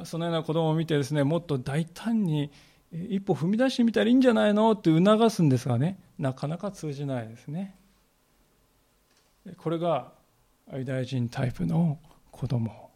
[0.05, 2.51] そのような子供を見てですね、もっと大胆に
[2.93, 7.75] 一歩踏み出してみたらいいんじゃないのって促すんですがね、なかなか通じないですね。
[9.59, 10.13] これが
[10.75, 11.99] ユダヤ人タイプの
[12.31, 12.91] 子供。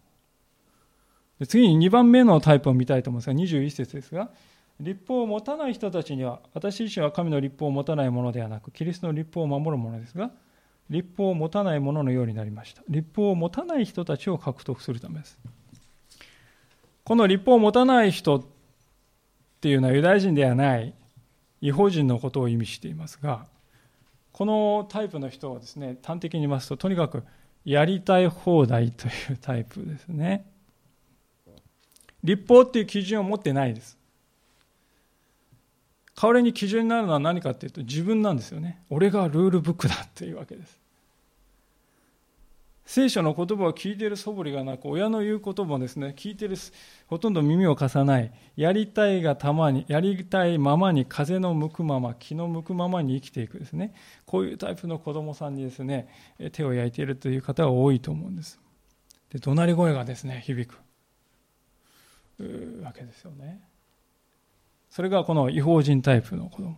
[1.48, 4.30] 次に2番目のタイプを見たいと思いますが、21節ですが、
[4.80, 10.30] 立法を持たない人たちには、私自身は神の立法を持たないものではなく、キリストの立法を守るものですが、
[10.90, 12.82] 立法を持たないもののようになりました。
[12.88, 15.38] 立法を持たない人たちを獲得するためです。
[17.04, 18.44] この立法を持たない人っ
[19.60, 20.94] ていうのはユダヤ人ではない
[21.60, 23.46] 違法人のことを意味していますが、
[24.32, 27.24] このタイプの人はですね、端的に言いますと、とにかく
[27.64, 30.46] やりたい放題というタイプですね。
[32.24, 33.98] 立法っていう基準を持ってないです。
[36.14, 38.82] 代わりに基準になるのは何かっていうと自分なんですよね。
[38.90, 40.82] 俺がルールブックだっていうわけです。
[42.84, 46.56] 聖書の言葉を聞いている素振りがなく、親の言う言葉もですね、聞いている、
[47.06, 53.94] ほとんど耳を貸さない、やりたいがたまに、やりたいままに風の向くまま、気の向くままに生きていくですね、
[54.26, 56.08] こういうタイプの子供さんにですね、
[56.52, 58.60] 手を焼いているという方は多いと思うんです。
[59.30, 60.78] で、怒鳴り声がですね、響く。
[62.82, 63.71] わけですよね。
[64.92, 66.76] それがこの違法人タイプの子供。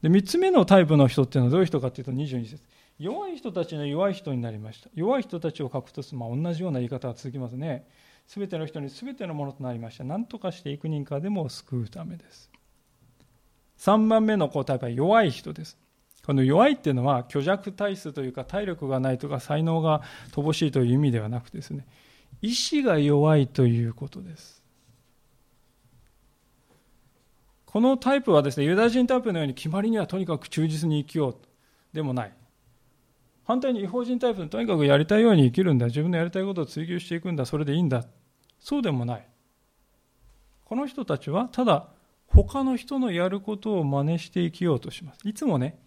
[0.00, 2.66] で、三つ目のタイプの人っていうのはどういう人かっていうと22節。
[2.98, 4.88] 弱い人たちの弱い人になりました。
[4.94, 7.86] 弱い人たちを獲得す、まあ、同じような言い方が続きますね。
[8.26, 10.04] すべての人にすべてのものとなりました。
[10.04, 12.50] 何とかして幾人かでも救うためです。
[13.76, 15.76] 3番目のタイプは弱い人です。
[16.24, 21.84] この弱いっていうのは虚弱体質というか体力がないとか才能が乏しいという意味ではなくてですね、
[22.40, 24.61] 意志が弱いということです。
[27.72, 31.36] このタイプはですね、ユダヤ人タイプのように決まりにはとにかく忠実に生きよう
[31.94, 32.32] でもない。
[33.44, 35.86] 反対に違法人タイプのとにかくやりたいように生きるんだ。
[35.86, 37.46] 自分のやりたいことを追求していくんだ。
[37.46, 38.04] それでいいんだ。
[38.60, 39.26] そうでもない。
[40.66, 41.88] この人たちはただ
[42.26, 45.26] 他の人のやることを真似して生きようとします。
[45.26, 45.78] いつもね、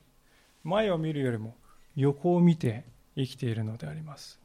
[0.63, 1.55] 前を見るよりも
[1.95, 4.39] 横を見て生きているのであります。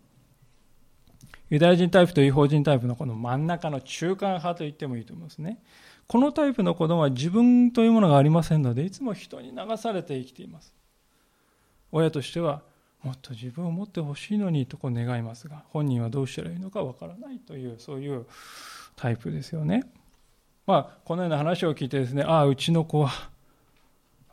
[1.49, 5.63] ユダヤ人タイプと違法人タイプのこの真ん中の中間派と言ってもいいと思いますね。
[6.11, 10.75] このタイプの子供は自分というものがありませんので、いつも人に流されて生きています。
[11.93, 12.63] 親としては、
[13.05, 18.27] もっと自分を持ってほしいのにとこう願いますが、本人はどうしたらいいのかわからないという、そういう
[18.97, 19.85] タイプですよね。
[20.67, 23.13] まあ、このような話を聞いてですね、ああ、うちの子は、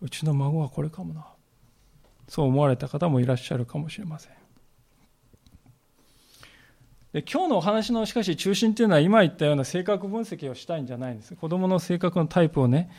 [0.01, 1.27] うちの孫はこれかもな。
[2.27, 4.46] そう思われた方もいらっしゃるかもしれません。
[7.17, 11.35] で今日のお話のしかし中心というのは今言ったような性格分析をしたいんじゃないんです。
[11.35, 12.91] 子供の性格のタイプをね、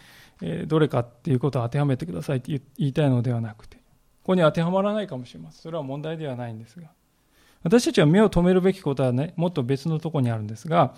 [0.43, 3.83] えどれかっていうことを当てはめてくださいって言いたいのではなくて、こ
[4.25, 5.63] こに当てはまらないかもしれません。
[5.63, 6.89] それは問題ではないんですが。
[7.63, 10.97] 私たちは目を留めるべきことはね、もっと別のところにあるんですが、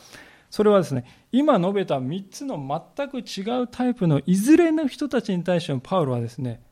[0.48, 2.56] それはですね、今述べた3つの
[2.96, 6.62] 全く違うタイプのいずれの人たちに対してもパウロはですね、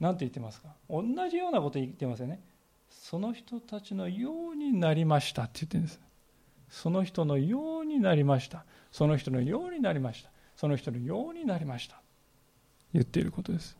[0.00, 0.68] 何て言ってますか？
[0.90, 2.42] 同じようなこと言ってますよね。
[3.08, 6.00] その人たちのようになりましたって言ってるんです。
[6.68, 8.64] その人のようになりました。
[8.90, 10.30] その人のようになりました。
[10.56, 12.02] その人のようになりました。
[12.92, 13.76] 言っていることです。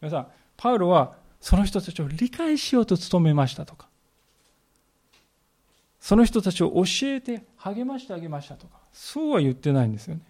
[0.00, 3.86] 皆さん、パウロはその人たちを理解しようと努めましたとか、
[6.00, 10.22] その人たちを教えて励ましてあげましたとか、そうは言ってないんですよね。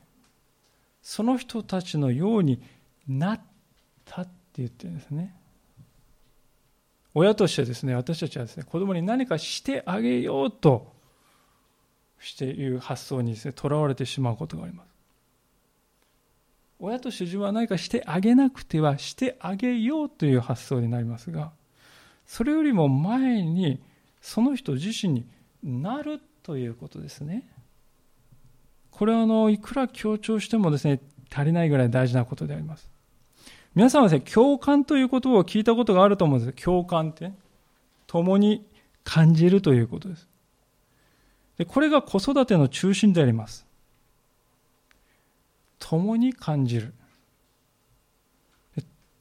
[1.03, 2.61] その人たちのように
[3.07, 3.41] なっ
[4.05, 5.38] たって言ってるんですね。
[7.19, 10.93] 親としてですね、私たちはですね、子供に何かしてあげようと
[12.21, 14.89] している発想にですね、とらわれてしまうことがあります。
[16.79, 21.51] 親として自分は何かしてあげなくてはしてあげようという発想になりますが、
[22.25, 23.81] それよりも前に
[24.21, 27.49] その人自身になるということですね。
[28.93, 31.01] これはあのいくら強調してもですね
[31.35, 32.89] 足りないぐらい大事なことであります。
[33.79, 36.65] 皆さんはですね、共感という言葉を聞いたことがあると思うんです。
[36.65, 37.31] 共感って、
[38.09, 38.67] 共に
[39.05, 40.27] 感じるということです。
[41.59, 43.69] でこれが子育ての中心であります。
[45.79, 46.93] 共に感じる。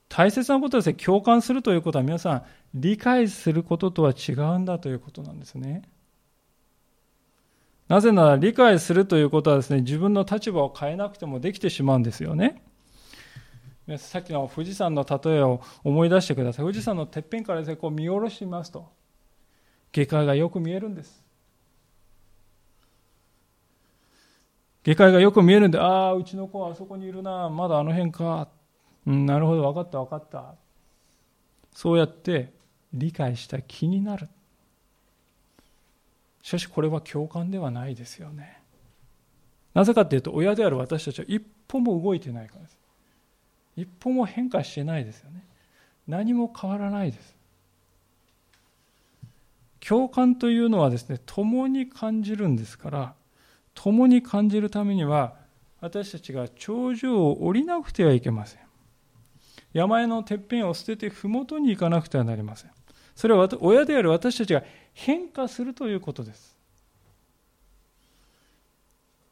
[0.09, 2.43] 大切なことはですね、共感するということは皆さん、
[2.73, 5.83] 理解することとは違うんだということなんですね。
[7.89, 12.63] なぜなら理解するということはですね、自分の立場を変えなくてもできてしまうんですよね。
[13.95, 16.65] さっきの富士山の例えを思い出してください。
[16.65, 18.89] 富士山のてっぺんからですね、こう見下ろしてみますと、
[19.93, 21.25] 下界がよく見えるんです。
[24.83, 28.49] 下界がよく見えるんで、ああ、うちの子はあそこにいるな、まだあの辺か。
[29.05, 30.55] うん、なるほど、分かった分かった。
[31.73, 32.51] そうやって
[32.93, 34.27] 理解した気になる。
[36.41, 38.61] しかしこれは共感ではないですよね。
[39.73, 42.76] なぜかというと、親である私たちは一歩も動いてないからです。
[43.77, 45.45] 一歩も変化してないですよね。
[46.07, 47.35] 何も変わらないです。
[49.79, 53.13] 共感というのはですね、共に感じるんですから、
[53.73, 55.35] 共に感じるためには、
[55.79, 58.61] 私たちが頂上を降りなくてはいけません。
[59.73, 62.71] 山のてっぺんを捨てて麓に行かなくてはなりません。
[63.15, 64.63] それは親である私たちが
[64.93, 66.57] 変化するということです。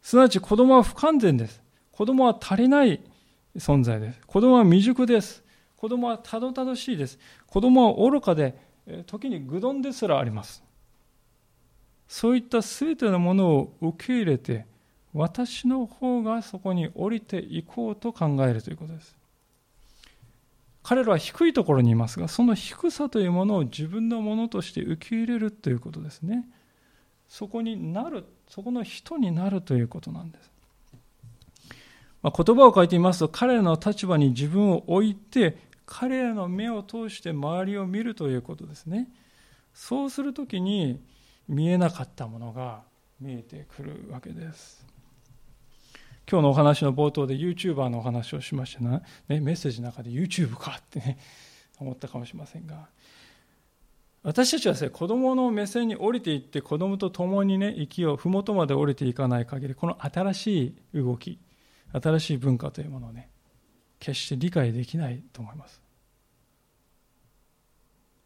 [0.04, 1.64] すなわち子供は不完全です。
[1.92, 3.02] 子供は足りない
[3.56, 4.22] 存在です。
[4.26, 5.44] 子供は未熟です。
[5.78, 7.20] 子供はたどたどしいです。
[7.48, 8.58] 子供は愚かで、
[9.08, 10.64] 時に愚鈍ですらあります。
[12.08, 14.66] そういった全てのものを受け入れて、
[15.14, 19.16] 私の方がそこに降りていこうと考えるということです。
[20.84, 26.48] 彼らは低いところにいますが、その低さというものを自分のものとして受け入れるということですね。
[27.28, 30.52] そこになる、そこの人になるということなんです。
[32.26, 39.10] まあ、言葉を書いてみますと、彼らの立場に自分を置いて、彼らの目を通して周りを見るということですね。
[39.76, 41.00] そうするときに
[41.48, 42.82] 見えなかったものが
[43.22, 44.84] 見えてくるわけです。
[46.28, 51.20] 今日のお話の冒頭で YouTuber のお話をしましたね、メッセージの中で YouTube かってね、
[51.78, 52.90] 思ったかもしれませんが、
[54.24, 61.38] 私たちはですね、子供の目線に降りていって、子供と共にね、息を麓まで降りていかない限り、この新しい動き、
[61.94, 63.30] 新しい文化というものをね、
[64.00, 65.82] 決して理解できないと思います。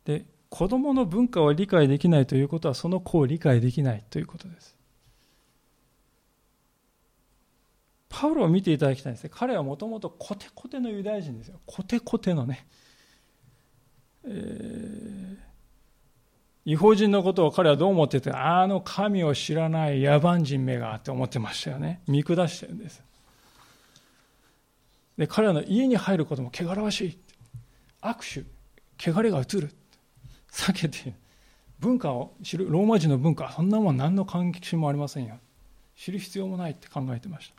[0.05, 4.75] で、子供の文化を理解できないということは、その子を理解できないということです。
[8.09, 9.29] パウロを見ていただきたいんですね。
[9.33, 11.59] 彼はもともとコテコテのユダヤ人ですよ。
[11.65, 12.67] コテコテのね。
[14.25, 15.37] えー、
[16.65, 22.01] 違法人のことを彼はどう思ってて、あの神を知らない野蛮人目がって思ってましたよね。
[22.07, 23.03] 見下してるんです。
[25.19, 27.17] で、彼らの家に入ることも汚らわしい。
[28.01, 28.45] 握
[28.97, 29.69] 手、汚れが移る。
[30.49, 31.13] 避けて、
[31.79, 35.37] 文化を知る、ローマ人の文化、そんなもん何の関係もありませんよ。
[35.97, 37.55] 知る必要もないって考えてました。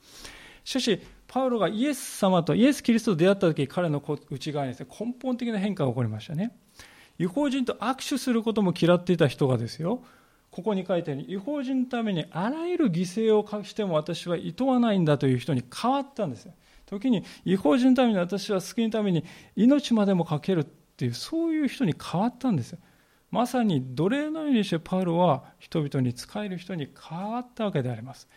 [0.64, 6.56] しかし、パウロがイエス様とイエス・キリストと出会った時彼の内側にです、ね、根本的な変化が起こりましたね。
[7.18, 10.02] 違法人と握手することも嫌っていた人がですよ、
[10.50, 16.54] ここに書いてあるように、違法人のためにあらゆる犠牲をしても私は厭わないんだという人に変わったんですよ。
[16.90, 19.24] 時に違法人のために私は救いのために
[19.56, 22.78] 命までもかけるっていう、そういう人に変わったんですよ。
[23.30, 28.28] まさに奴隷のようにしてパウロは人々に仕える人に変わったわけであります。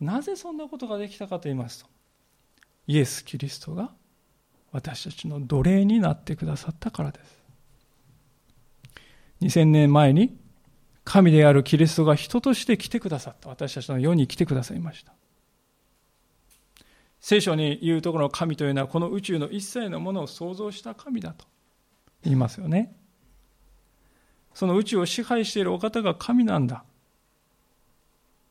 [0.00, 1.90] なぜそんなことができたかと言いますと、
[2.88, 3.92] イエス・キリストが
[4.72, 7.38] 私たちの奴隷になってくださったからです。
[9.40, 10.36] 2000年前に
[11.04, 13.48] 神であるキリストが人として来てくださった。
[13.48, 15.14] 私たちの世に来てくださいました。
[17.28, 21.44] 聖書に言うところの神というのはこの宇宙の一切のものを創造した神だと
[22.22, 22.94] 言いますよね。
[24.54, 26.84] その宇宙を支配しているお方が神なんだ。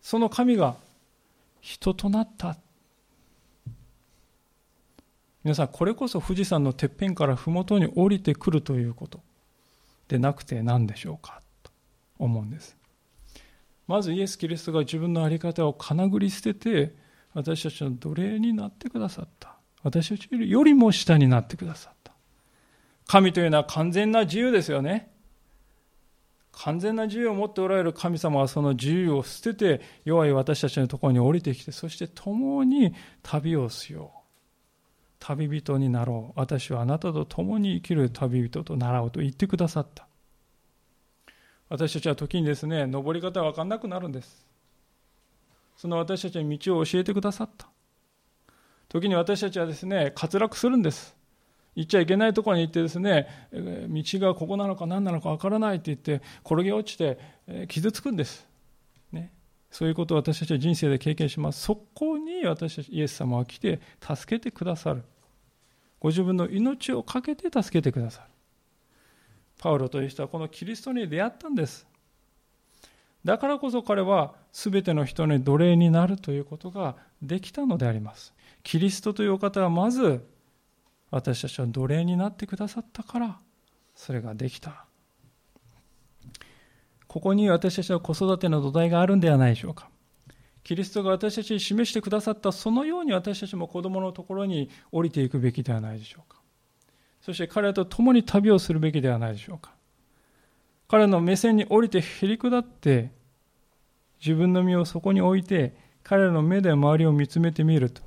[0.02, 0.76] その神が
[1.62, 2.58] 人となった
[5.46, 9.22] 皆さんこれこそ富士山のてっぺんから麓に降りてくるということ
[10.10, 11.72] でなくて何でしょうかと
[12.20, 12.76] 思うんです
[13.88, 17.05] まずイエス・キリストが自分の在り方をかなぐり捨てて
[17.36, 19.58] 私たちの奴隷になってくださった。
[19.84, 22.14] 私たちよりも下になってくださった。
[23.06, 25.12] 神というのは完全な自由ですよね。
[26.54, 27.92] 完全な自由を持っておられる。
[27.92, 34.20] 神様はその自由を捨てて弱い私たちのところに降りてきてそして共に旅をしよう。
[35.20, 36.40] 旅人になろう。
[36.40, 40.08] 私はあなたと共に生きる旅人となろうと言ってくださった。
[41.68, 44.46] 私たちは時にですね登り方が分かんなくなるんです。
[45.76, 47.68] その私たちに道を教えてくださった。
[48.88, 51.16] 時に私たちはですね滑落するんです。
[51.76, 57.20] 行っちゃいけないところに行ってですね道がここなのか何なのか分からないって言って転げ落ちて
[57.68, 58.48] 傷つくんです、
[59.12, 59.34] ね、
[59.70, 61.62] そういうことを私たちは人生で経験します。
[61.62, 65.04] そこに私たちイエス様は来て助けてくださる。
[66.00, 68.30] ご自分の命を懸けて助けてくださる。
[69.58, 71.88] パウロという人はこのキリストに出会ったんです。
[73.26, 78.34] だからこそ彼は全ての人に奴隷になるということができたのであります
[78.64, 80.26] キリストというお方はまず
[81.12, 83.38] 私たちは奴隷になってくださったから
[83.96, 84.86] それができた
[87.08, 89.90] ここに私たちは子育ての土台があるんではないでしょうか
[90.64, 96.40] キリストが私たちに示してくださったそのように私たちも子供のところに降りていくべきではないでしょうか。
[97.22, 99.74] そして彼らと共に旅をするべきではないでしょうか。
[100.88, 103.12] 彼の目線に降りてへり下って
[104.20, 108.02] 自分の身をそこに置いて彼らの目で周りを見つめてみると。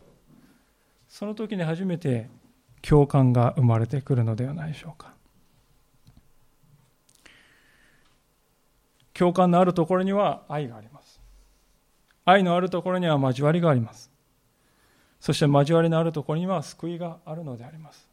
[1.09, 2.29] その時に初めて
[2.83, 5.15] 共感が生まれてくるのではないでしょうか。
[9.15, 11.21] 共感のあるところには愛があります。
[12.25, 14.13] 愛のあるところには交わりがあります。
[15.19, 18.08] そして交わりのあるところには救いがあるのであります。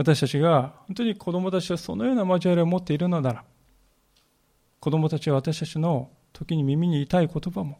[0.00, 3.44] 私たちが本当に子供たちはそのような交わりを持っているのなら
[4.80, 7.78] 子供たちは私たちの時に耳に痛い言葉も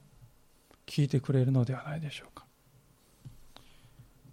[0.86, 2.44] 聞いてくれるのではないでしょうか。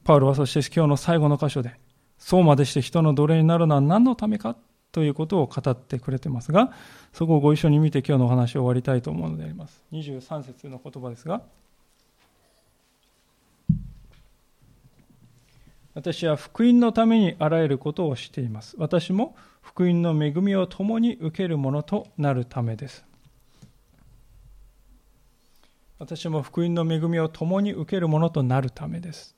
[0.04, 1.80] パウロはそして今日の最後の箇所で
[2.18, 4.58] そうまでして人の奴隷になるのは何のためか
[4.92, 6.74] ということを語ってくれてますが
[7.14, 9.82] そこをご一緒に見て今日のお話を終わりたいと思うのであります。
[9.94, 11.42] 23節の言葉ですが
[15.98, 18.76] 私は福音のためにあらゆることをしています。
[18.78, 23.04] 私も福音の恵みを共に受けるものとなるためです。
[25.98, 29.36] 私も福音の恵みを共に受けるものとなるためです。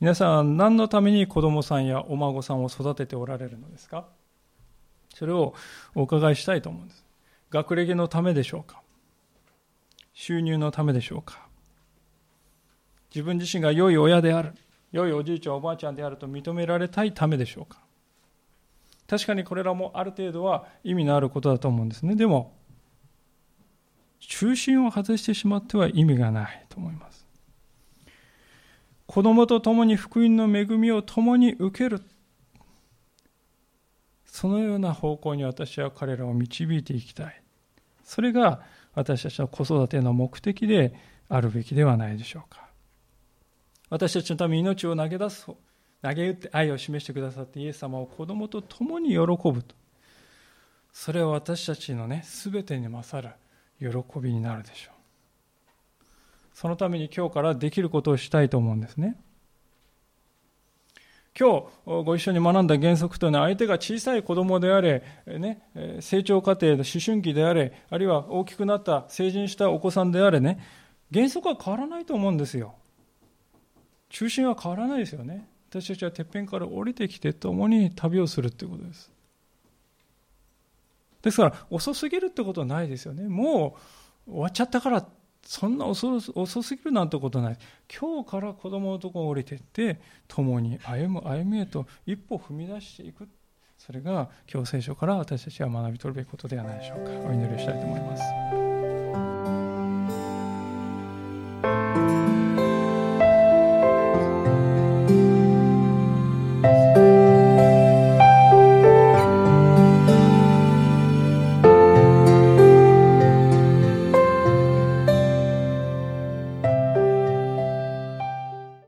[0.00, 4.06] 皆さん何のために子供さんやお孫さんを育てておられるのですか？
[5.14, 5.52] それを
[5.94, 7.04] お伺いしたいと思うんです。
[7.50, 8.80] 学歴のためでしょうか？
[10.14, 11.46] 収入のためでしょうか？
[13.14, 14.54] 自分自身が良い親である。
[14.92, 17.78] 良いおじいちゃんおばあちゃんであると認められたいためでしょうか？
[19.06, 22.14] 確かにこれらもある程度は意味のあることだと思うんですね。
[22.14, 22.52] でも
[24.20, 27.26] 中心を外してしまっては意味がないと思います。
[29.06, 32.02] 子供と共に福音の恵みを共に受ける。
[34.24, 37.42] そのような方向に私は彼らを導いていきたい。
[38.04, 38.60] それが
[38.94, 40.94] 私たちの子育ての目的で
[41.28, 42.69] あるべきではないでしょうか。
[43.90, 45.46] 私たちのために命を投げ出す
[46.02, 49.74] 投げ打って愛を示してくださってイエス様を子供と共に喜ぶと。
[50.92, 53.34] それは私たちのね全てに勝る
[53.78, 54.94] 喜びになるでしょう。
[56.54, 59.16] そのために今日からできることをしたいと思うんですね。
[61.38, 65.62] 今日ご一緒に学んだ原則というのは相手が小さい子供であれ、ね、
[66.00, 70.58] 成長過程の思春期であれあるいは大きくなった成人したお子さんであれね
[71.12, 72.74] 原則は変わらないと思うんですよ。
[74.10, 75.48] 中心は変わらないですよね。
[75.70, 79.10] 私たちはてっぺんから降りてきて共に旅をするということです。
[81.22, 83.28] ですから遅すぎるってことはないですよね。
[83.28, 83.76] も
[84.26, 85.06] う終わっちゃったから
[85.42, 87.58] そんな遅遅すぎるなんてことない。
[88.00, 93.28] 今日から子供のところ降りていって共に歩む歩みへと一歩踏み出していく。
[93.78, 97.10] それが今日聖書から私たちは学び取るべきことではないでしょうか。
[97.28, 98.69] お祈りしたいと思います。